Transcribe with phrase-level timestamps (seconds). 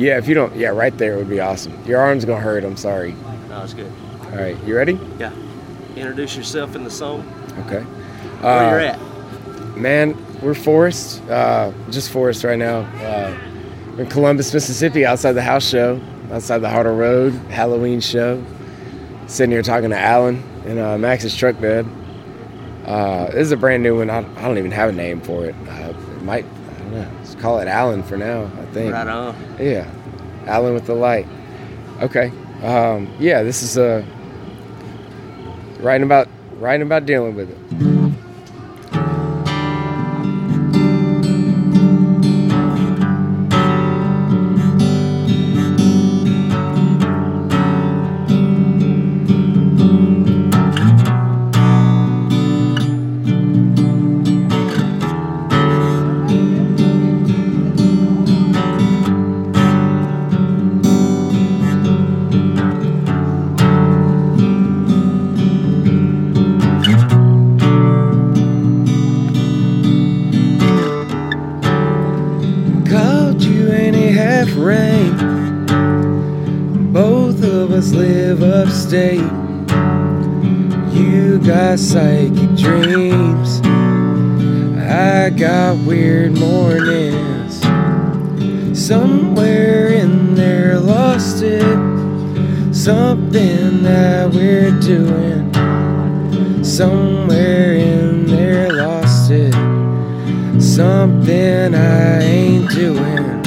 [0.00, 1.78] Yeah, if you don't, yeah, right there would be awesome.
[1.84, 2.64] Your arm's gonna hurt.
[2.64, 3.14] I'm sorry.
[3.50, 3.92] No, it's good.
[4.24, 4.98] All right, you ready?
[5.18, 5.30] Yeah.
[5.94, 7.20] Introduce yourself in the song.
[7.66, 7.82] Okay.
[8.40, 9.76] Where you're at?
[9.76, 12.78] Man, we're Forrest, uh, just Forrest right now.
[13.04, 13.36] Uh,
[13.98, 16.00] in Columbus, Mississippi, outside the house show,
[16.32, 18.42] outside the Harder Road Halloween show.
[19.26, 21.86] Sitting here talking to Alan in uh, Max's truck bed.
[22.86, 24.08] Uh, this is a brand new one.
[24.08, 25.54] I, I don't even have a name for it.
[25.68, 26.46] Uh, it might,
[26.90, 27.08] know.
[27.18, 28.92] Let's call it Alan for now, I think.
[28.92, 29.36] Right on.
[29.58, 29.90] Yeah,
[30.46, 31.26] Alan with the light.
[32.02, 32.32] Okay.
[32.62, 34.04] Um, yeah, this is uh,
[35.80, 37.89] writing about writing about dealing with it.
[96.80, 99.52] Somewhere in there, lost it
[100.58, 103.46] something I ain't doing.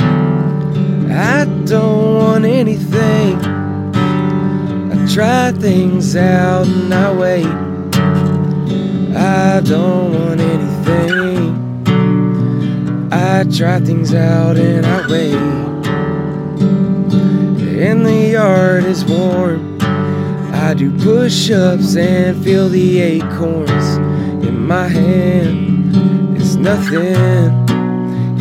[1.10, 3.40] I don't want anything.
[4.92, 7.48] I try things out and I wait.
[9.18, 11.56] I don't want anything.
[13.12, 15.34] I try things out and I wait.
[17.82, 19.63] And the yard is warm.
[20.74, 23.98] I do push ups and feel the acorns
[24.44, 25.96] in my hand.
[26.36, 27.14] It's nothing.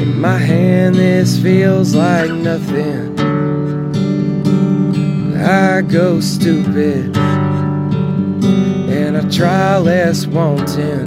[0.00, 3.20] In my hand, this feels like nothing.
[5.38, 11.06] I go stupid and I try less wanting.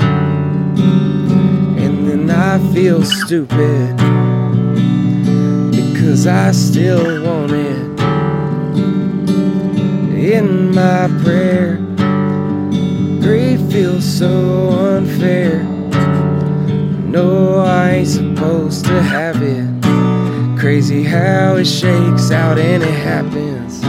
[1.79, 3.97] And then I feel stupid
[5.71, 7.84] because I still want it.
[10.25, 11.75] In my prayer,
[13.21, 15.63] grief feels so unfair.
[17.05, 19.69] No, I ain't supposed to have it.
[20.59, 23.83] Crazy how it shakes out and it happens.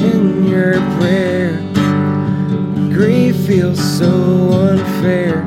[0.00, 1.58] In your prayer,
[2.94, 4.12] grief feels so
[4.70, 5.42] unfair.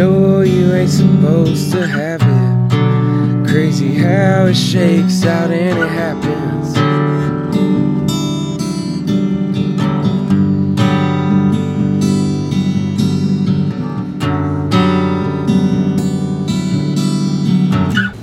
[0.00, 3.50] No, you ain't supposed to have it.
[3.50, 6.39] Crazy how it shakes out and it happens.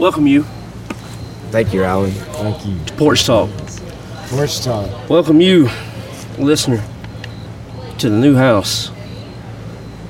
[0.07, 0.43] Welcome you
[1.51, 2.11] Thank you, Alan.
[2.11, 2.79] Thank you.
[2.85, 3.49] to Porch Talk.
[4.27, 4.89] First time.
[5.09, 5.67] Welcome you,
[6.37, 6.81] listener,
[7.97, 8.89] to the Nu Haus,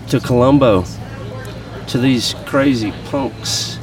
[0.10, 0.86] to Columbo,
[1.88, 3.80] to these crazy punks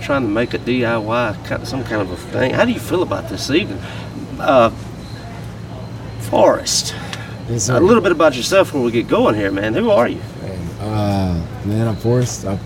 [0.00, 2.54] trying to make a DIY kind of some kind of a thing.
[2.54, 3.78] How do you feel about this evening?
[4.40, 4.70] Uh,
[6.22, 6.92] Forrest,
[7.48, 9.74] Yes, a little bit about yourself before we get going here, man.
[9.74, 10.20] Who are you?
[10.80, 12.44] Uh, man, I'm Forrest.
[12.44, 12.58] I'm,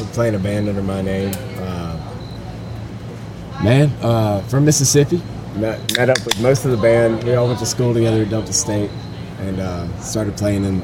[0.00, 1.32] I'm playing a band under my name.
[1.58, 2.14] Uh,
[3.62, 5.22] man, uh, from Mississippi.
[5.56, 7.22] Met, met up with most of the band.
[7.22, 8.90] We all went to school together at Delta State
[9.38, 10.80] and uh, started playing in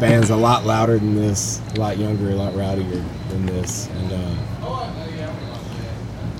[0.00, 3.88] bands a lot louder than this, a lot younger, a lot rowdier than this.
[3.88, 4.92] And, uh,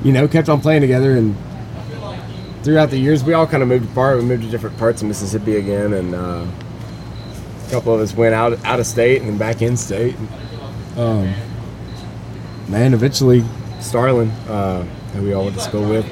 [0.02, 1.16] you know, kept on playing together.
[1.16, 1.36] And
[2.64, 4.18] throughout the years, we all kind of moved apart.
[4.18, 5.92] We moved to different parts of Mississippi again.
[5.92, 6.46] And, uh,
[7.66, 10.16] a couple of us went out out of state and back in state.
[10.96, 11.32] Um,
[12.70, 13.44] man, eventually
[13.80, 14.82] Starlin, uh,
[15.12, 16.06] who we all went to school with,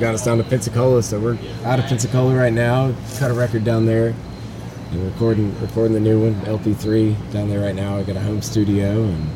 [0.00, 1.02] got us down to Pensacola.
[1.02, 2.92] So we're out of Pensacola right now.
[3.18, 4.14] Cut a record down there
[4.90, 7.96] and recording recording the new one, LP3, down there right now.
[7.96, 9.30] I got a home studio and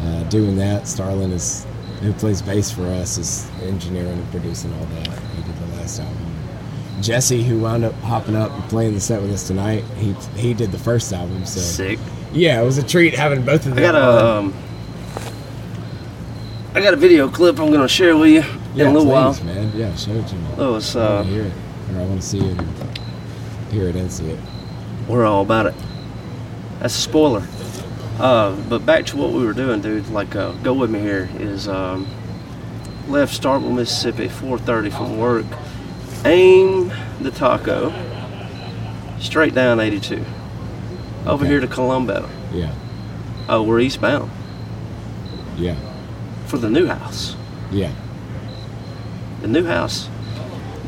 [0.00, 0.86] uh, doing that.
[0.86, 1.66] Starlin is
[2.00, 5.08] who plays bass for us, is engineering and producing all that.
[5.08, 6.16] He did the last album.
[7.00, 10.54] Jesse, who wound up hopping up and playing the set with us tonight, he he
[10.54, 11.44] did the first album.
[11.44, 11.98] So Sick.
[12.32, 13.78] yeah, it was a treat having both of them.
[13.78, 14.54] I got a um,
[16.76, 19.32] I got a video clip I'm gonna share with you in yeah, a little while.
[19.44, 19.72] man.
[19.74, 20.46] Yeah, show it to me.
[20.58, 21.52] Oh, it's I uh, want to hear it,
[21.94, 22.98] or I want to see it, and
[23.72, 24.38] hear it and see it.
[25.08, 25.74] we're all about it.
[26.80, 27.48] That's a spoiler.
[28.18, 30.06] Uh, but back to what we were doing, dude.
[30.10, 31.30] Like, uh, go with me here.
[31.38, 32.06] Is um,
[33.08, 35.46] left Starkville, Mississippi, 4:30 from work.
[36.26, 36.92] Aim
[37.22, 37.90] the taco
[39.18, 40.22] straight down 82
[41.24, 41.46] over Okay.
[41.46, 42.28] here to Columbo.
[42.52, 42.74] Yeah,
[43.48, 44.30] Oh, we're eastbound
[45.56, 45.74] yeah,
[46.46, 47.36] for the Nu Haus.
[47.70, 47.90] yeah.
[49.42, 50.08] The new house,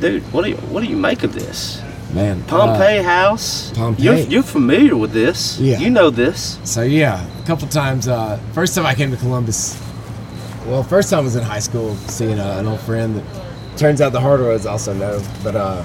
[0.01, 0.23] dude.
[0.33, 1.83] What do you what do you make of this?
[2.15, 3.71] Man, uh, Pompeii House.
[3.73, 4.05] Pompeii.
[4.05, 5.61] You're, you're familiar with this.
[5.61, 5.79] Yeah.
[5.79, 6.59] You know this.
[6.65, 8.09] So yeah, a couple times.
[8.09, 9.79] Uh, first time I came to Columbus.
[10.67, 14.01] Well, first time I was in high school, seeing uh, an old friend that turns
[14.01, 15.85] out the Hard Roads also know, but uh,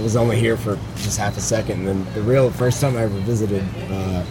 [0.00, 1.86] was only here for just half a second.
[1.86, 4.24] And then the real first time I ever visited, uh,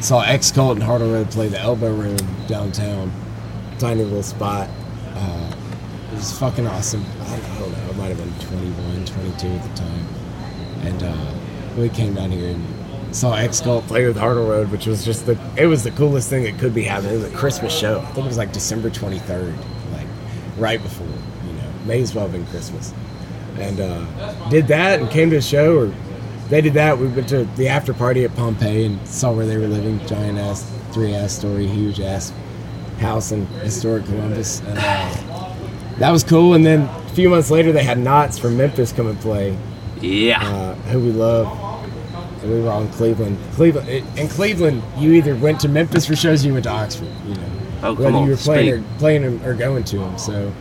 [0.00, 3.10] saw X Cult and Hard Road play the Elbow Room downtown,
[3.78, 4.68] tiny little spot.
[5.14, 5.54] Uh,
[6.12, 7.04] it was fucking awesome.
[7.22, 10.06] I, don't know, I might have been 21, 22 at the time.
[10.82, 11.34] And uh,
[11.76, 15.26] we came down here and saw X Cult play with Hardle Road, which was just
[15.26, 17.14] the it was the coolest thing that could be happening.
[17.14, 18.00] It was a Christmas show.
[18.00, 19.56] I think it was like December 23rd,
[19.92, 20.06] like
[20.58, 22.92] right before, you know, may as well have been Christmas.
[23.56, 25.94] And uh, did that and came to a show, or
[26.48, 26.98] they did that.
[26.98, 30.04] We went to the after party at Pompeii and saw where they were living.
[30.06, 32.32] Giant ass, three ass story, huge ass
[32.98, 34.60] house in historic Columbus.
[34.60, 35.54] And uh,
[35.98, 36.54] that was cool.
[36.54, 39.56] And then a few months later, they had Knots from Memphis come and play
[40.00, 40.42] Yeah.
[40.44, 41.46] uh, who we love.
[42.42, 43.38] And we were all in Cleveland.
[43.52, 43.88] Cleveland
[44.18, 47.08] in Cleveland, you either went to Memphis for shows, or you went to Oxford.
[47.26, 47.42] You know,
[47.82, 48.94] Oh, come whether on, you were playing speak.
[48.94, 50.16] or playing them or going to them.
[50.18, 50.52] So,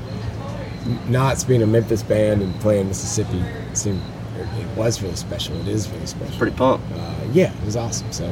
[1.07, 3.41] Knots being a Memphis band and playing Mississippi
[3.73, 4.01] seemed
[4.37, 5.55] it was really special.
[5.61, 6.37] It is really special.
[6.37, 6.85] Pretty pumped.
[6.91, 8.11] Uh, yeah, it was awesome.
[8.11, 8.29] So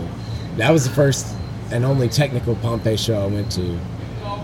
[0.58, 1.28] that was the first
[1.72, 3.80] and only technical Pompeii show I went to.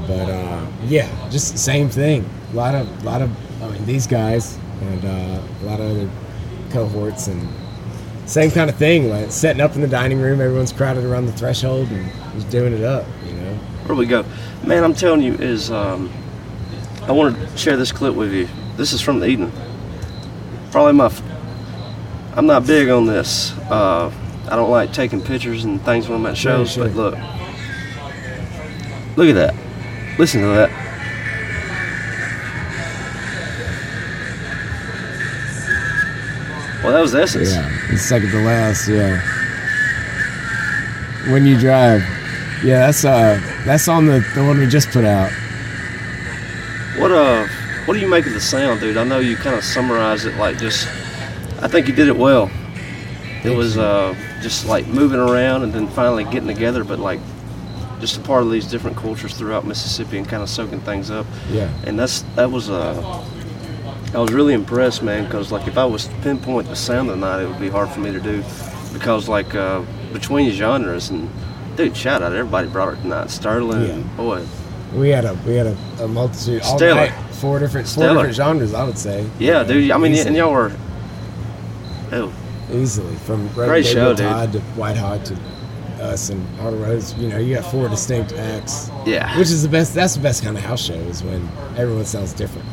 [0.08, 2.30] But uh, yeah, just the same thing.
[2.54, 3.30] A lot of, lot of,
[3.62, 6.10] I mean, these guys and uh, a lot of other
[6.72, 7.48] cohorts and
[8.26, 9.10] same kind of thing.
[9.10, 12.74] Like setting up in the dining room, everyone's crowded around the threshold and just doing
[12.74, 13.06] it up.
[13.26, 13.54] You know.
[13.86, 14.26] Where we go,
[14.66, 14.84] man?
[14.84, 16.12] I'm telling you, is um,
[17.04, 18.48] I want to share this clip with you.
[18.76, 19.52] This is from the evening.
[20.72, 21.06] Probably my.
[21.06, 21.24] f-
[22.36, 23.54] I'm not big on this.
[23.70, 24.12] Uh,
[24.50, 26.74] I don't like taking pictures and things when I'm at shows.
[26.74, 26.86] sure.
[26.86, 27.14] But look,
[29.18, 29.56] look at that.
[30.18, 30.72] Listen to that.
[36.84, 37.54] Well, that was the essence.
[37.54, 38.88] Yeah, it's second to last.
[38.88, 39.22] Yeah.
[41.32, 42.02] When you drive,
[42.64, 45.32] yeah, that's uh, that's on the the one we just put out.
[46.98, 47.48] What uh,
[47.86, 48.98] what do you make of the sound, dude?
[48.98, 50.88] I know you kind of summarized it like just.
[51.62, 52.50] I think you did it well.
[53.44, 57.20] It was uh, just like moving around and then finally getting together, but like
[58.00, 61.26] just a part of these different cultures throughout Mississippi and kind of soaking things up.
[61.50, 61.70] Yeah.
[61.86, 63.26] And that's that was uh,
[64.14, 67.20] I was really impressed, man, because like if I was to pinpoint the sound of
[67.20, 68.44] the night, it would be hard for me to do,
[68.94, 69.82] because like uh,
[70.14, 71.30] between genres and.
[71.76, 72.34] Dude, shout out!
[72.34, 73.30] Everybody brought it tonight.
[73.30, 74.16] Sterling, Yeah.
[74.18, 74.44] boy,
[74.96, 77.02] We had a we had a, a multitude all Stellar.
[77.02, 78.14] night, four different four Stellar.
[78.16, 78.74] different genres.
[78.74, 79.30] I would say.
[79.38, 79.92] yeah, dude.
[79.92, 80.28] I mean, Easily.
[80.30, 80.72] and y'all were,
[82.14, 82.34] oh,
[82.72, 84.54] easily from Red Great show, Gabriel dude.
[84.54, 85.36] To White Hot to
[86.00, 87.14] us and Hard Rose.
[87.16, 88.90] You know, you got four distinct acts.
[89.06, 89.38] Yeah.
[89.38, 89.94] Which is the best.
[89.94, 92.68] That's the best kind of house show is when everyone sounds different.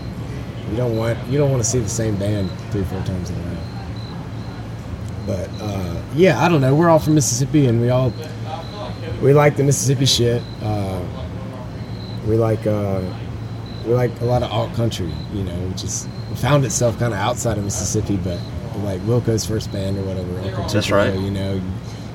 [0.70, 3.36] You don't want you don't want to see the same band three four times in
[3.36, 3.58] a row.
[5.26, 6.74] But uh, yeah, I don't know.
[6.74, 8.12] We're all from Mississippi, and we all
[9.22, 10.42] we like the Mississippi shit.
[10.62, 11.02] Uh,
[12.26, 13.02] we like uh,
[13.86, 17.20] we like a lot of alt country, you know, which is found itself kind of
[17.20, 18.38] outside of Mississippi, but
[18.78, 20.32] like Wilco's first band or whatever.
[20.68, 21.14] That's right.
[21.14, 21.60] You know,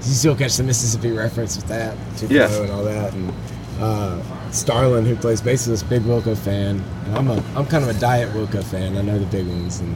[0.07, 2.61] you, still catch the Mississippi reference with that, Tupelo Yeah.
[2.63, 3.33] and all that, and
[3.79, 7.83] uh, Starlin, who plays bass, is this big Wilco fan, and I'm a I'm kind
[7.83, 8.97] of a diet Wilco fan.
[8.97, 9.95] I know the big ones, and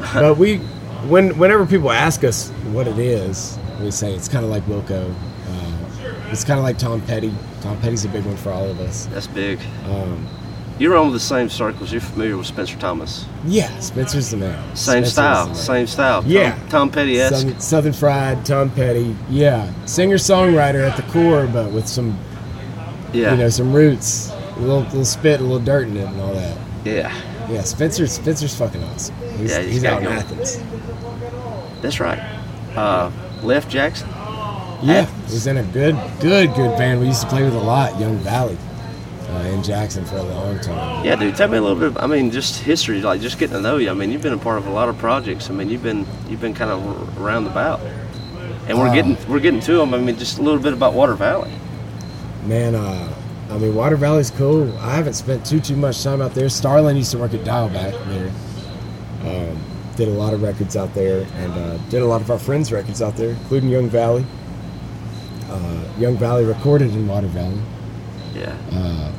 [0.14, 0.58] but we
[1.08, 5.12] when whenever people ask us what it is, we say it's kind of like Wilco.
[5.48, 7.32] Uh, it's kind of like Tom Petty.
[7.60, 9.06] Tom Petty's a big one for all of us.
[9.06, 9.58] that's big.
[9.86, 10.26] Um,
[10.78, 11.90] You're on the same circles.
[11.90, 13.26] You're familiar with Spencer Thomas.
[13.44, 14.76] yeah, Spencer's the man.
[14.76, 15.46] Same Spencer's style.
[15.46, 15.54] man.
[15.56, 16.24] Same style.
[16.26, 16.58] Yeah.
[16.68, 17.60] Tom, Petty esque.
[17.60, 19.16] Southern, Fried, Tom Petty.
[19.28, 22.16] Yeah, singer songwriter at the core, but with some
[23.12, 23.32] Yeah.
[23.32, 26.34] you know some roots, a little, little spit, a little dirt in it, and all
[26.34, 26.56] that.
[26.84, 27.12] yeah.
[27.50, 29.14] Yeah, Spencer's Spencer's fucking awesome.
[29.38, 30.08] He's, Yeah, he's he's out in.
[30.08, 30.60] Athens.
[31.82, 32.18] That's right.
[32.76, 33.10] Uh,
[33.42, 34.08] Left Jackson.
[34.82, 35.32] Yeah, Athens.
[35.32, 38.16] he's in a good, good, good band we used to play with a lot, Young
[38.18, 38.56] Valley.
[39.28, 41.04] Uh, in Jackson for a long time.
[41.04, 41.36] Yeah, dude.
[41.36, 42.02] Tell me a little bit.
[42.02, 43.90] I mean, just history, like just getting to know you.
[43.90, 45.50] I mean, you've been a part of a lot of projects.
[45.50, 47.80] I mean, you've been you've been kind of around about,
[48.68, 49.94] and we're Uh, getting we're getting to them.
[49.94, 51.52] I mean, just a little bit about Water Valley.
[52.46, 53.12] Man, uh,
[53.50, 54.74] I mean, Water Valley's cool.
[54.78, 56.48] I haven't spent too too much time out there.
[56.48, 58.30] Starlin used to work at Dialback there.
[59.24, 59.58] Um,
[59.96, 62.72] did a lot of records out there, and uh, did a lot of our friends'
[62.72, 64.24] records out there, including Young Valley.
[65.50, 67.58] Uh, Young Valley recorded in Water Valley.
[68.38, 68.56] Yeah.
[68.72, 69.12] Uh,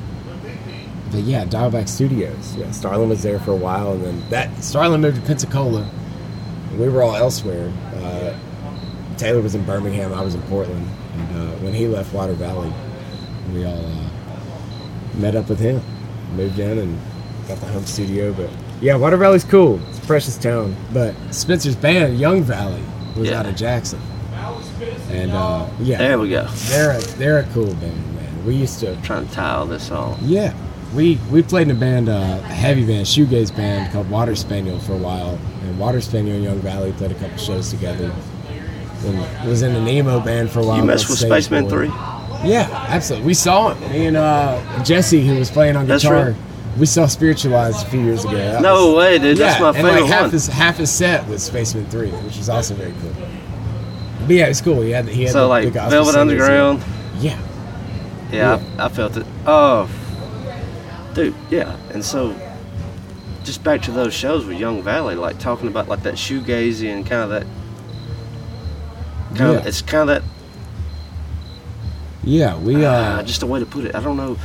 [1.11, 2.55] but yeah, Dialback Studios.
[2.55, 5.89] Yeah, Starlin was there for a while, and then that Starlin moved to Pensacola.
[6.77, 7.71] We were all elsewhere.
[7.95, 8.37] Uh,
[9.17, 10.13] Taylor was in Birmingham.
[10.13, 10.87] I was in Portland.
[11.15, 12.71] And uh, when he left Water Valley,
[13.53, 14.09] we all uh,
[15.15, 15.81] met up with him,
[16.35, 16.99] moved in, and
[17.47, 18.31] got the home studio.
[18.33, 18.49] But
[18.79, 19.79] yeah, Water Valley's cool.
[19.89, 20.75] It's a precious town.
[20.93, 22.83] But Spencer's band, Young Valley,
[23.17, 23.39] was Yeah.
[23.39, 23.99] out of Jackson.
[25.09, 26.45] And uh, yeah, There we go.
[26.69, 28.08] they're a, they're a cool band.
[28.45, 30.17] We used to trying to tie all this all.
[30.21, 30.53] yeah,
[30.95, 34.79] we we played in a band, uh, a heavy band, shoegaze band called Water Spaniel
[34.79, 38.11] for a while, and Water Spaniel and Young Valley played a couple shows together.
[39.05, 40.77] And was in an emo band for a while.
[40.77, 41.69] You messed with Spacemen.
[41.69, 41.87] Three.
[41.87, 43.27] Yeah, absolutely.
[43.27, 43.91] We saw him.
[43.91, 46.35] Me and uh, Jesse, who was playing on That's guitar, right.
[46.77, 48.35] we saw Spiritualized a few years ago.
[48.35, 49.37] That No was- way, dude.
[49.37, 50.31] That's yeah, my and favorite like half one.
[50.31, 53.11] his half his set was Spacemen Three, which was also very cool.
[54.21, 54.81] But yeah, it's cool.
[54.81, 56.83] He had he had So the, like the Velvet Underground.
[57.19, 57.39] Yeah,
[58.31, 59.25] Yeah, I, I felt it.
[59.45, 59.89] Oh,
[61.13, 61.75] dude, yeah.
[61.93, 62.35] And so,
[63.43, 67.05] just back to those shows with Young Valley, like talking about like that shoegazy and
[67.05, 67.47] kind of that.
[69.35, 70.23] Kind of, it's kind of that.
[72.23, 72.57] yeah.
[72.57, 73.95] We uh, Uh, just a way to put it.
[73.95, 74.37] I don't know.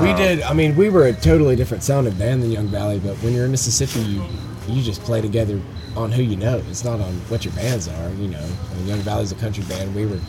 [0.00, 0.42] We Uh, did.
[0.42, 3.44] I mean, we were a totally different sounding band than Young Valley, but when you're
[3.44, 4.22] in Mississippi, you
[4.68, 5.60] you just play together
[5.96, 6.62] on who you know.
[6.68, 8.10] It's not on what your bands are.
[8.10, 9.94] You know, I mean, Young Valley's a country band.
[9.94, 10.20] We were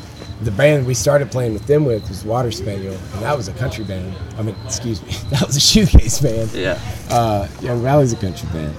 [0.42, 3.54] the band we started playing with them with was Water Spaniel, and that was a
[3.54, 4.16] country band.
[4.38, 6.52] I mean, excuse me, that was a shoegaze band.
[6.54, 6.80] Yeah.
[7.10, 8.76] Uh, Young Valley's a country band.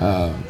[0.00, 0.44] Um,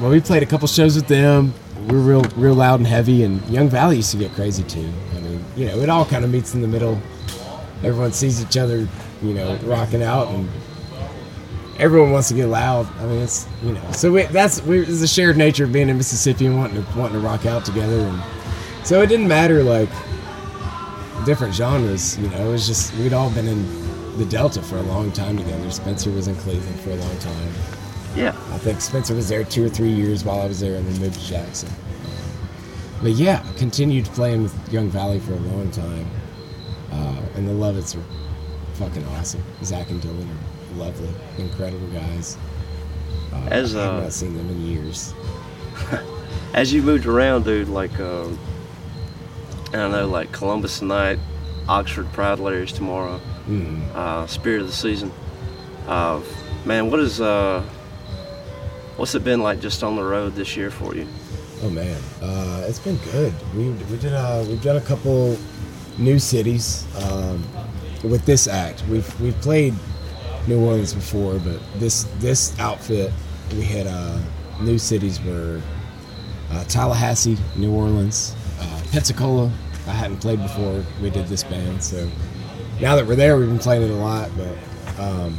[0.00, 1.52] well, we played a couple shows with them.
[1.88, 4.90] We were real, real loud and heavy, and Young Valley used to get crazy too.
[5.16, 7.00] I mean, you know, it all kind of meets in the middle.
[7.82, 8.86] Everyone sees each other,
[9.22, 10.48] you know, rocking out, and
[11.80, 12.86] everyone wants to get loud.
[12.98, 15.88] I mean, it's you know, so we, that's we, it's a shared nature of being
[15.88, 18.22] in Mississippi and wanting to wanting to rock out together, and
[18.86, 19.88] so it didn't matter like
[21.24, 22.18] different genres.
[22.18, 25.38] You know, it was just we'd all been in the Delta for a long time
[25.38, 25.70] together.
[25.70, 27.52] Spencer was in Cleveland for a long time.
[28.14, 28.30] Yeah.
[28.52, 31.00] I think Spencer was there two or three years while I was there, and then
[31.00, 31.70] moved to Jackson.
[33.02, 36.06] But yeah, continued playing with Young Valley for a long time,
[36.92, 38.04] uh, and the Lovitz are
[38.74, 39.42] fucking awesome.
[39.62, 40.28] Zach and Dylan
[40.76, 41.08] lovely,
[41.38, 42.36] incredible guys.
[43.32, 45.14] Uh, As, uh, not seen them in years.
[46.54, 48.38] As you moved around, dude, like, um,
[49.68, 51.18] I don't know, like Columbus tonight,
[51.68, 53.82] Oxford Pride Layers tomorrow, Mm.
[53.94, 55.12] uh, Spirit of the Season.
[55.86, 56.20] Uh,
[56.64, 57.62] man, what is uh,
[58.96, 61.06] what's it been like just on the road this year for you?
[61.62, 63.32] Oh man, uh, it's been good.
[63.56, 65.36] We we did uh, we've done a couple
[65.98, 67.42] new cities um,
[68.04, 68.84] with this act.
[68.88, 69.74] We've we've played
[70.46, 73.12] New Orleans before, but this this outfit
[73.52, 74.18] we had uh,
[74.60, 75.60] new cities were
[76.50, 79.50] uh, Tallahassee, New Orleans, uh, Pensacola.
[79.86, 80.84] I hadn't played before.
[81.02, 82.08] We did this band, so
[82.80, 84.30] now that we're there, we've been playing it a lot.
[84.36, 85.36] But um,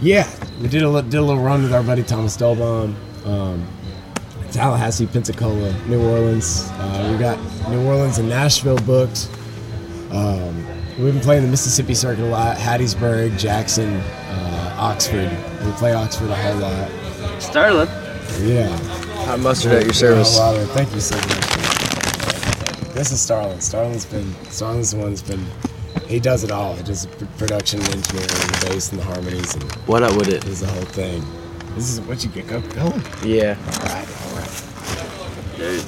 [0.00, 0.28] yeah,
[0.60, 2.94] we did a did a little run with our buddy Thomas Dolbaum.
[3.26, 3.66] Um,
[4.50, 6.68] Tallahassee, Pensacola, New Orleans.
[6.72, 7.38] Uh, we got
[7.70, 9.30] New Orleans and Nashville booked.
[10.10, 10.66] Um,
[11.02, 12.56] we've been playing the Mississippi circuit a lot.
[12.56, 15.30] Hattiesburg, Jackson, uh, Oxford.
[15.64, 17.42] We play Oxford a whole lot.
[17.42, 17.88] Sterling.
[18.40, 18.68] Yeah.
[19.26, 20.36] Hot mustard at your service.
[20.36, 22.94] Yeah, a lot of- Thank you so much.
[22.94, 23.60] This is Starlin.
[23.60, 25.44] Starlin's been Starlin's the one that's been.
[26.06, 26.74] He does it all.
[26.74, 30.28] He does the production, and engineering, the bass, and the harmonies, and What up with
[30.28, 30.42] it?
[30.44, 31.24] does the whole thing.
[31.74, 33.02] This is what you get go going.
[33.24, 33.56] Yeah.
[33.66, 34.62] All right, all right.
[35.56, 35.84] Dude,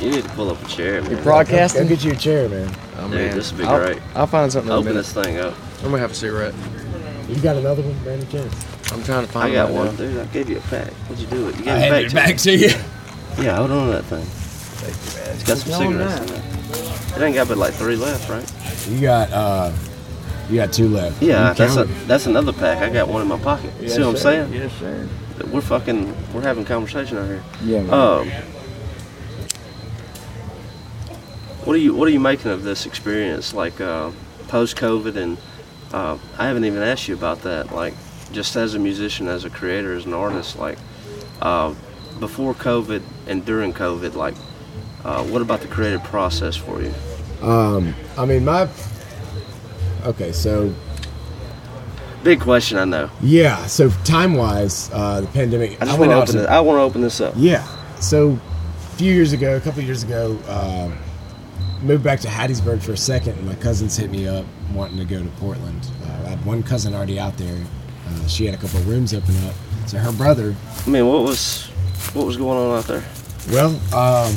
[0.00, 1.10] you need to pull up a chair, man.
[1.12, 1.82] You're broadcasting?
[1.84, 2.68] Go get you a chair, man.
[3.04, 4.02] Oh, Dude, this would be I'll, great.
[4.14, 5.04] I'll find something in a Open minute.
[5.04, 5.54] this thing up.
[5.78, 6.54] I'm gonna have a cigarette.
[7.28, 8.92] You got another one, Brandon Chance?
[8.92, 9.92] I'm trying to find I got one, now.
[9.92, 10.18] dude.
[10.18, 10.88] I gave you a pack.
[11.08, 11.58] What'd you do with it?
[11.60, 12.68] You gave I it handed back, it back to you.
[13.44, 14.26] Yeah, hold on to that thing.
[15.34, 17.18] It's got some cigarettes in there.
[17.18, 18.88] It ain't got but like three left, right?
[18.88, 19.72] You got uh,
[20.50, 21.22] you got two left.
[21.22, 21.94] Yeah, You that's a, counted.
[22.06, 22.78] that's another pack.
[22.78, 23.72] I got one in my pocket.
[23.88, 24.52] See what I'm saying?
[24.52, 25.08] Yes, sir.
[25.50, 27.42] We're fucking, we're having conversation out here.
[27.64, 27.92] Yeah, man.
[27.92, 28.30] Um,
[31.64, 34.10] what are you What are you making of this experience, like uh,
[34.48, 35.16] post COVID?
[35.16, 35.38] And
[35.92, 37.72] uh, I haven't even asked you about that.
[37.72, 37.94] Like,
[38.32, 40.78] just as a musician, as a creator, as an artist, like
[41.40, 41.74] uh,
[42.20, 44.34] before COVID and during COVID, like,
[45.04, 46.92] uh, what about the creative process for you?
[47.42, 48.68] Um, I mean, my
[50.04, 50.32] okay.
[50.32, 50.74] So
[52.24, 53.10] Big question, I know.
[53.20, 53.66] Yeah.
[53.66, 55.80] So time wise, uh, the pandemic.
[55.82, 56.46] I want to open this.
[56.48, 57.34] I want to open this up.
[57.36, 57.62] Yeah.
[58.00, 60.90] So a few years ago, a couple of years ago, uh,
[61.82, 65.04] moved back to Hattiesburg for a second, and my cousins hit me up wanting to
[65.04, 65.88] go to Portland.
[66.02, 67.62] Uh, I had one cousin already out there.
[68.08, 69.54] Uh, she had a couple of rooms open up.
[69.86, 70.54] So her brother,
[70.86, 71.66] I mean, what was
[72.14, 73.04] what was going on out there?
[73.50, 74.32] well, um,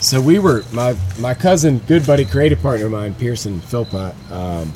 [0.00, 4.72] so we were my my cousin, good buddy, creative partner of mine, Pearson Philpot, um,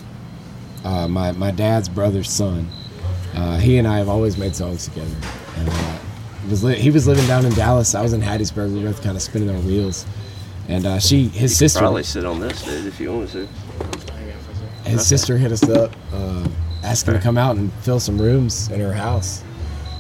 [0.85, 2.69] uh, my my dad's brother's son.
[3.35, 5.17] Uh, he and I have always made songs together.
[5.57, 5.99] And, uh,
[6.51, 7.95] was li- he was living down in Dallas.
[7.95, 8.73] I was in Hattiesburg.
[8.73, 10.05] We were both kind of spinning our wheels.
[10.69, 13.49] And uh, she, his sister, Probably sit on this, dude, if you want to.
[14.85, 16.47] his sister hit us up, uh,
[16.83, 19.43] asking to come out and fill some rooms in her house.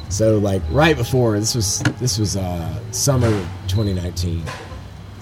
[0.08, 3.30] So like right before this was this was uh, summer
[3.68, 4.42] 2019.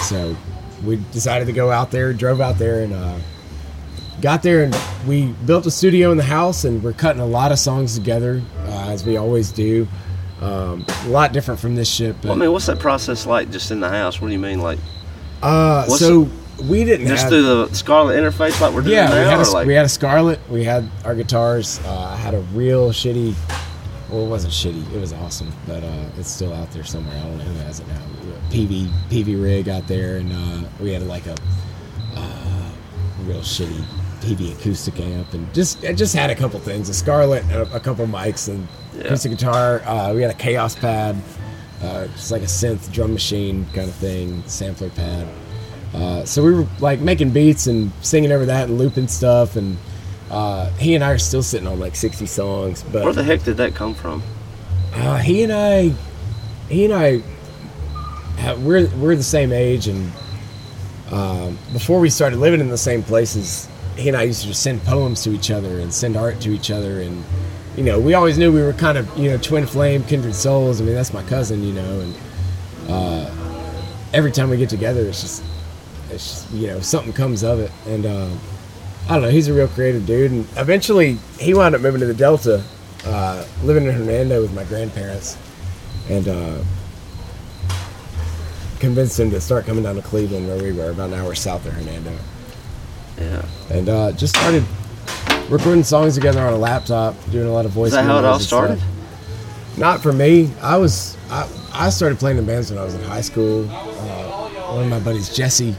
[0.00, 0.36] So
[0.84, 3.18] we decided to go out there, drove out there, and uh,
[4.20, 7.52] got there, and we built a studio in the house, and we're cutting a lot
[7.52, 9.86] of songs together uh, as we always do.
[10.40, 13.50] Um, a lot different from this shit, but Well, I mean, what's that process like
[13.52, 14.20] just in the house?
[14.22, 14.78] What do you mean, like
[15.42, 16.28] uh, what's so
[16.64, 19.46] we didn't just have, through the Scarlett interface, like we're doing Yeah, we now, had,
[19.46, 20.38] a, like we had a Scarlett.
[20.50, 21.80] We had our guitars.
[21.84, 23.34] Uh, I had a real shitty.
[24.10, 24.92] Well, it wasn't shitty.
[24.94, 27.16] It was awesome, but uh, it's still out there somewhere.
[27.16, 28.00] I don't know who has it now.
[28.50, 31.36] Peavey Peavey rig out there, and uh, we had like a
[32.16, 32.70] uh,
[33.24, 33.82] real shitty
[34.20, 36.88] Peavey acoustic amp, and just it just had a couple things.
[36.88, 39.02] A Scarlett, a, a couple mics, and Yeah.
[39.04, 39.80] acoustic guitar.
[39.86, 41.16] Uh, we had a Kaoss pad,
[41.82, 45.26] uh, just like a synth drum machine kind of thing, sampler pad.
[45.94, 49.76] Uh, so we were like making beats and singing over that and looping stuff, and
[50.30, 52.82] uh, he and I are still sitting on like 60 songs.
[52.84, 54.22] But where the heck did that come from?
[54.94, 55.94] uh, he and I,
[56.68, 57.22] he and I,
[58.40, 60.12] have, we're we're the same age, and
[61.10, 64.62] um, before we started living in the same places, he and I used to just
[64.62, 67.24] send poems to each other and send art to each other, and
[67.76, 70.80] you know, we always knew we were kind of you know twin flame, kindred souls.
[70.80, 72.14] I mean, that's my cousin, you know, and
[72.88, 73.30] uh,
[74.12, 75.42] every time we get together, it's just
[76.10, 78.28] it's just, you know something comes of it, and uh,
[79.08, 79.30] I don't know.
[79.30, 82.62] He's a real creative dude, and eventually he wound up moving to the Delta,
[83.06, 85.38] uh, living in Hernando with my grandparents,
[86.08, 86.58] and uh,
[88.80, 91.64] convinced him to start coming down to Cleveland, where we were, about an hour south
[91.66, 92.16] of Hernando,
[93.18, 93.44] Yeah.
[93.70, 94.64] and uh, just started
[95.50, 97.88] recording songs together on a laptop, doing a lot of voice.
[97.88, 98.78] Is that how it all started?
[98.78, 99.78] stuff.
[99.78, 100.50] Not for me.
[100.62, 103.68] I was I, I started playing in bands when I was in high school.
[103.70, 105.74] Uh, one of my buddies, Jesse,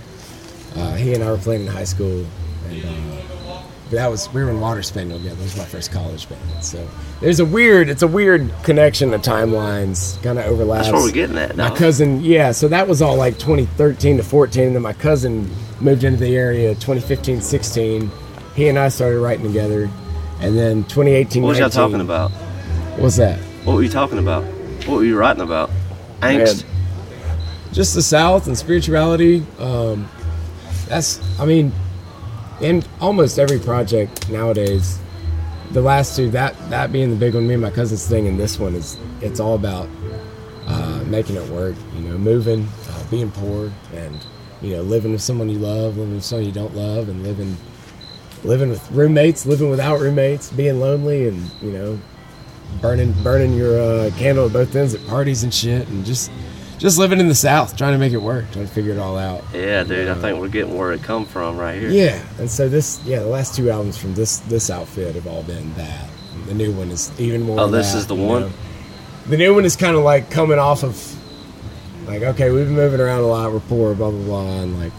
[0.75, 2.25] uh, he and I were playing in high school,
[2.69, 5.35] and uh, but that was we were in Water Spaniel together.
[5.35, 6.63] That was my first college band.
[6.63, 6.85] So
[7.19, 9.11] there's a weird, it's a weird connection.
[9.11, 10.87] The timelines kind of overlaps.
[10.87, 12.51] That's where we're getting at My cousin, yeah.
[12.51, 16.35] So that was all like 2013 to 14, and then my cousin moved into the
[16.35, 18.11] area 2015, 16.
[18.55, 19.89] He and I started writing together,
[20.39, 21.41] and then 2018.
[21.43, 22.31] What was y'all talking about?
[22.97, 23.39] What's that?
[23.63, 24.43] What were you talking about?
[24.85, 25.69] What were you writing about?
[26.21, 26.65] Angst.
[27.71, 29.45] just the South and spirituality.
[29.59, 30.07] Um,
[30.87, 31.71] that's, I mean,
[32.59, 34.99] in almost every project nowadays,
[35.71, 38.39] the last two, that that being the big one, me and my cousin's thing, and
[38.39, 39.87] this one is, it's all about
[40.67, 41.75] uh, making it work.
[41.95, 44.25] You know, moving, uh, being poor, and
[44.61, 47.55] you know, living with someone you love, living with someone you don't love, and living,
[48.43, 51.99] living with roommates, living without roommates, being lonely, and you know,
[52.81, 56.31] burning burning your uh, candle at both ends at parties and shit, and just
[56.77, 59.15] just living in the South, trying to make it work, trying to figure it all
[59.17, 59.43] out.
[59.53, 60.07] Yeah, dude.
[60.07, 61.91] I think we're getting where it come from right here.
[61.91, 65.43] Yeah, and so this, yeah, the last two albums from this this outfit have all
[65.43, 66.09] been that.
[66.47, 67.59] The new one is even more.
[67.59, 68.43] Oh, this that, is the one?
[68.43, 68.51] know.
[69.27, 70.97] The new one is kind of like coming off of,
[72.07, 74.93] like, okay, we've been moving around a lot, we're poor, blah blah blah, and like,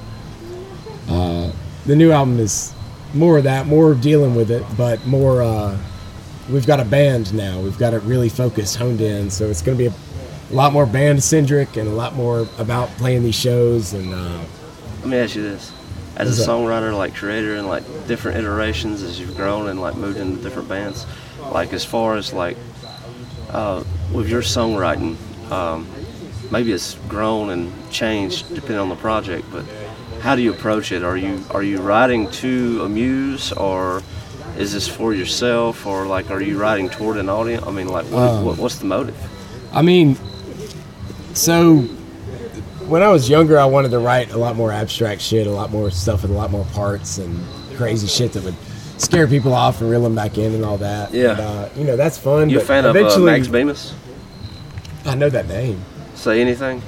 [1.09, 1.51] uh,
[1.85, 2.73] the new album is
[3.15, 5.43] more of that, more dealing with it, but more.
[5.43, 5.79] uh
[6.51, 7.61] We've got a band now.
[7.61, 9.31] We've got it really focused, honed in.
[9.31, 12.49] So it's going to be a, a lot more band centric and a lot more
[12.59, 14.13] about playing these shows and.
[14.13, 14.41] Uh,
[15.01, 15.73] Let me ask you this:
[16.17, 20.19] as a songwriter, like creator, and like different iterations as you've grown and like moved
[20.19, 21.07] into different bands,
[21.53, 22.57] like as far as like
[23.51, 25.17] uh, with your songwriting,
[25.53, 25.87] um,
[26.51, 29.65] maybe it's grown and changed depending on the project, but
[30.23, 31.03] how do you approach it?
[31.03, 34.03] Are you are you writing to amuse or
[34.57, 37.67] is this for yourself or like are you writing toward an audience?
[37.67, 39.17] I mean, like what, Um, what, what's the motive?
[39.73, 40.17] I mean,
[41.35, 41.79] so
[42.87, 45.71] when I was younger, I wanted to write a lot more abstract shit, a lot
[45.71, 47.37] more stuff with a lot more parts and
[47.77, 48.57] crazy shit that would
[48.99, 51.13] scare people off and reel them back in and all that.
[51.13, 51.31] Yeah.
[51.33, 52.49] And, uh, you know, that's fun.
[52.49, 53.95] You a fan of uh, Max Bemis?
[55.05, 55.83] I know that name.
[56.15, 56.81] Say anything?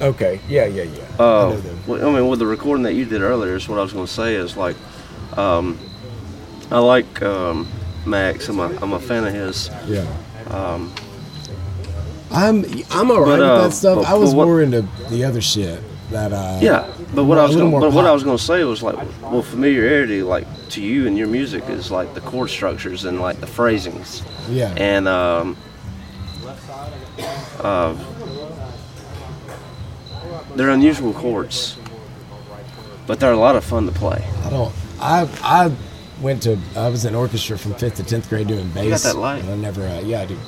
[0.00, 0.40] Okay.
[0.48, 1.02] Yeah, yeah, yeah.
[1.18, 1.78] I Uh, know them.
[1.86, 4.06] well, I mean, with the recording that you did earlier, is what I was going
[4.06, 4.76] to say is like,
[5.36, 5.78] um,
[6.70, 7.66] I like um,
[8.06, 8.48] Max.
[8.48, 9.70] I'm a I'm a fan of his.
[9.86, 10.06] Yeah.
[12.30, 13.96] I'm I'm alright But, with uh, that stuff.
[13.98, 15.80] but- I was what- more into the other shit
[16.10, 18.82] that uh Yeah, but what I was gonna, but what I was gonna say was
[18.82, 23.20] like, well, familiarity, like to you and your music, is like the chord structures and
[23.20, 24.72] like the phrasings, Yeah.
[24.76, 25.56] and um,
[27.60, 27.94] uh,
[30.58, 31.78] they're unusual chords,
[33.06, 34.24] but they're a lot of fun to play.
[34.44, 35.72] I don't I I
[36.20, 39.04] went to I was in orchestra from fifth to tenth grade doing bass.
[39.04, 39.42] got that light.
[39.42, 40.38] and I never uh, yeah I do.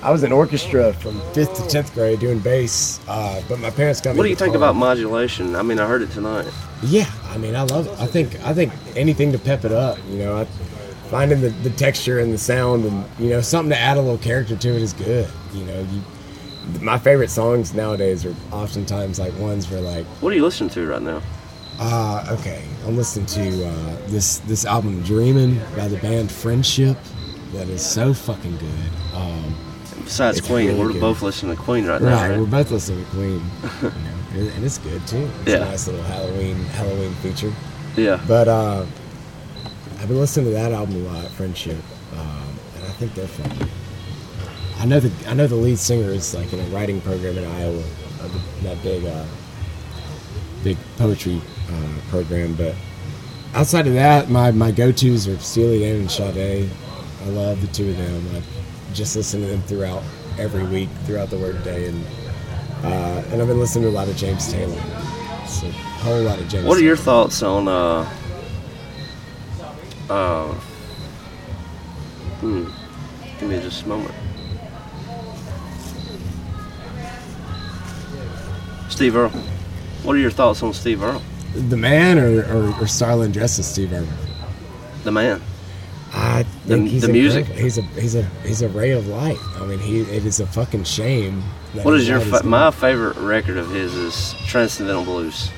[0.00, 4.00] I was in orchestra from fifth to tenth grade doing bass, uh, but my parents
[4.00, 4.18] got me.
[4.18, 5.56] What do you think about modulation?
[5.56, 6.46] I mean, I heard it tonight.
[6.84, 7.98] Yeah, I mean, I love it.
[7.98, 9.98] I think I think anything to pep it up.
[10.08, 10.44] You know, I,
[11.10, 14.18] finding the, the texture and the sound, and you know, something to add a little
[14.18, 15.28] character to it is good.
[15.52, 16.02] You know, you,
[16.80, 20.86] my favorite songs nowadays are oftentimes like ones where like, What are you listening to
[20.86, 21.22] right now?
[21.80, 26.96] uh, okay, I'm listening to uh, this this album "Dreaming" by the band Friendship.
[27.52, 28.90] That is so fucking good.
[29.14, 29.54] Um,
[30.04, 31.00] Besides Queen, really we're good.
[31.00, 32.38] both listening to Queen right now, right, right?
[32.40, 33.42] we're both listening to Queen,
[34.34, 35.28] you know, and it's good too.
[35.42, 35.56] It's Yeah.
[35.56, 37.52] a nice little Halloween Halloween feature.
[37.96, 38.20] Yeah.
[38.26, 38.84] But uh,
[40.00, 41.76] I've been listening to that album a lot, Friendship,
[42.14, 42.42] um,
[42.76, 43.68] and I think they're fun.
[44.78, 47.44] I know the I know the lead singer is like in a writing program in
[47.44, 47.82] Iowa,
[48.22, 48.28] uh,
[48.62, 49.24] that big uh,
[50.62, 51.40] big poetry
[51.72, 52.54] uh, program.
[52.54, 52.74] But
[53.54, 56.70] outside of that, my my go tos are Steely Dan and Sade.
[57.24, 58.24] I love the two of them.
[58.36, 60.02] I just listen to them throughout
[60.38, 62.04] every week, throughout the workday, and
[62.84, 64.80] uh, and I've been listening to a lot of James Taylor.
[65.42, 66.66] It's a whole lot of James.
[66.66, 67.04] What are your Taylor.
[67.04, 68.08] thoughts on uh
[70.08, 70.54] uh
[72.40, 72.68] hmm,
[73.40, 74.14] give me just a moment.
[78.98, 79.30] Steve Earle.
[80.02, 81.22] What are your thoughts on Steve Earle?
[81.54, 84.08] The man or, or, or Starlin dressed as Steve Earle?
[85.04, 85.40] The man.
[86.12, 87.46] I The- think he's the music?
[87.48, 87.62] incredible.
[87.62, 89.36] He's a he's a he's a ray of light.
[89.60, 91.44] I mean, he it is a fucking shame.
[91.84, 95.48] What is your fa- my favorite record of his is Transcendental Blues.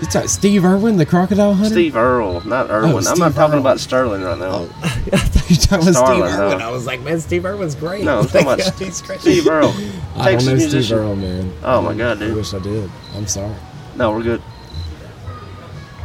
[0.00, 1.70] You talk, Steve Irwin, the crocodile hunter?
[1.74, 2.90] Steve Earle, not Irwin.
[2.90, 3.60] I'm Oh, Steve not talking Earle.
[3.62, 4.46] about Sterling right now.
[4.46, 6.58] Oh, I thought you were talking about Starlin, Steve Irwin.
[6.58, 6.68] no.
[6.68, 8.04] I was like, man, Steve Irwin's great.
[8.04, 9.20] No, I'm talking about Like, he's great.
[9.20, 9.74] Steve Earle.
[10.16, 10.82] I don't know musician.
[10.84, 11.52] Steve Earle, man.
[11.64, 12.32] Oh my God, dude.
[12.32, 12.88] I wish I did.
[13.16, 13.54] I'm sorry.
[13.96, 14.42] No, we're good.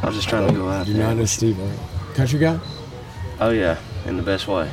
[0.02, 1.08] I was just trying to go out Do there.
[1.08, 1.80] not know Steve Earle.
[2.16, 2.60] Country guy?
[3.40, 4.70] Oh yeah, in the best way.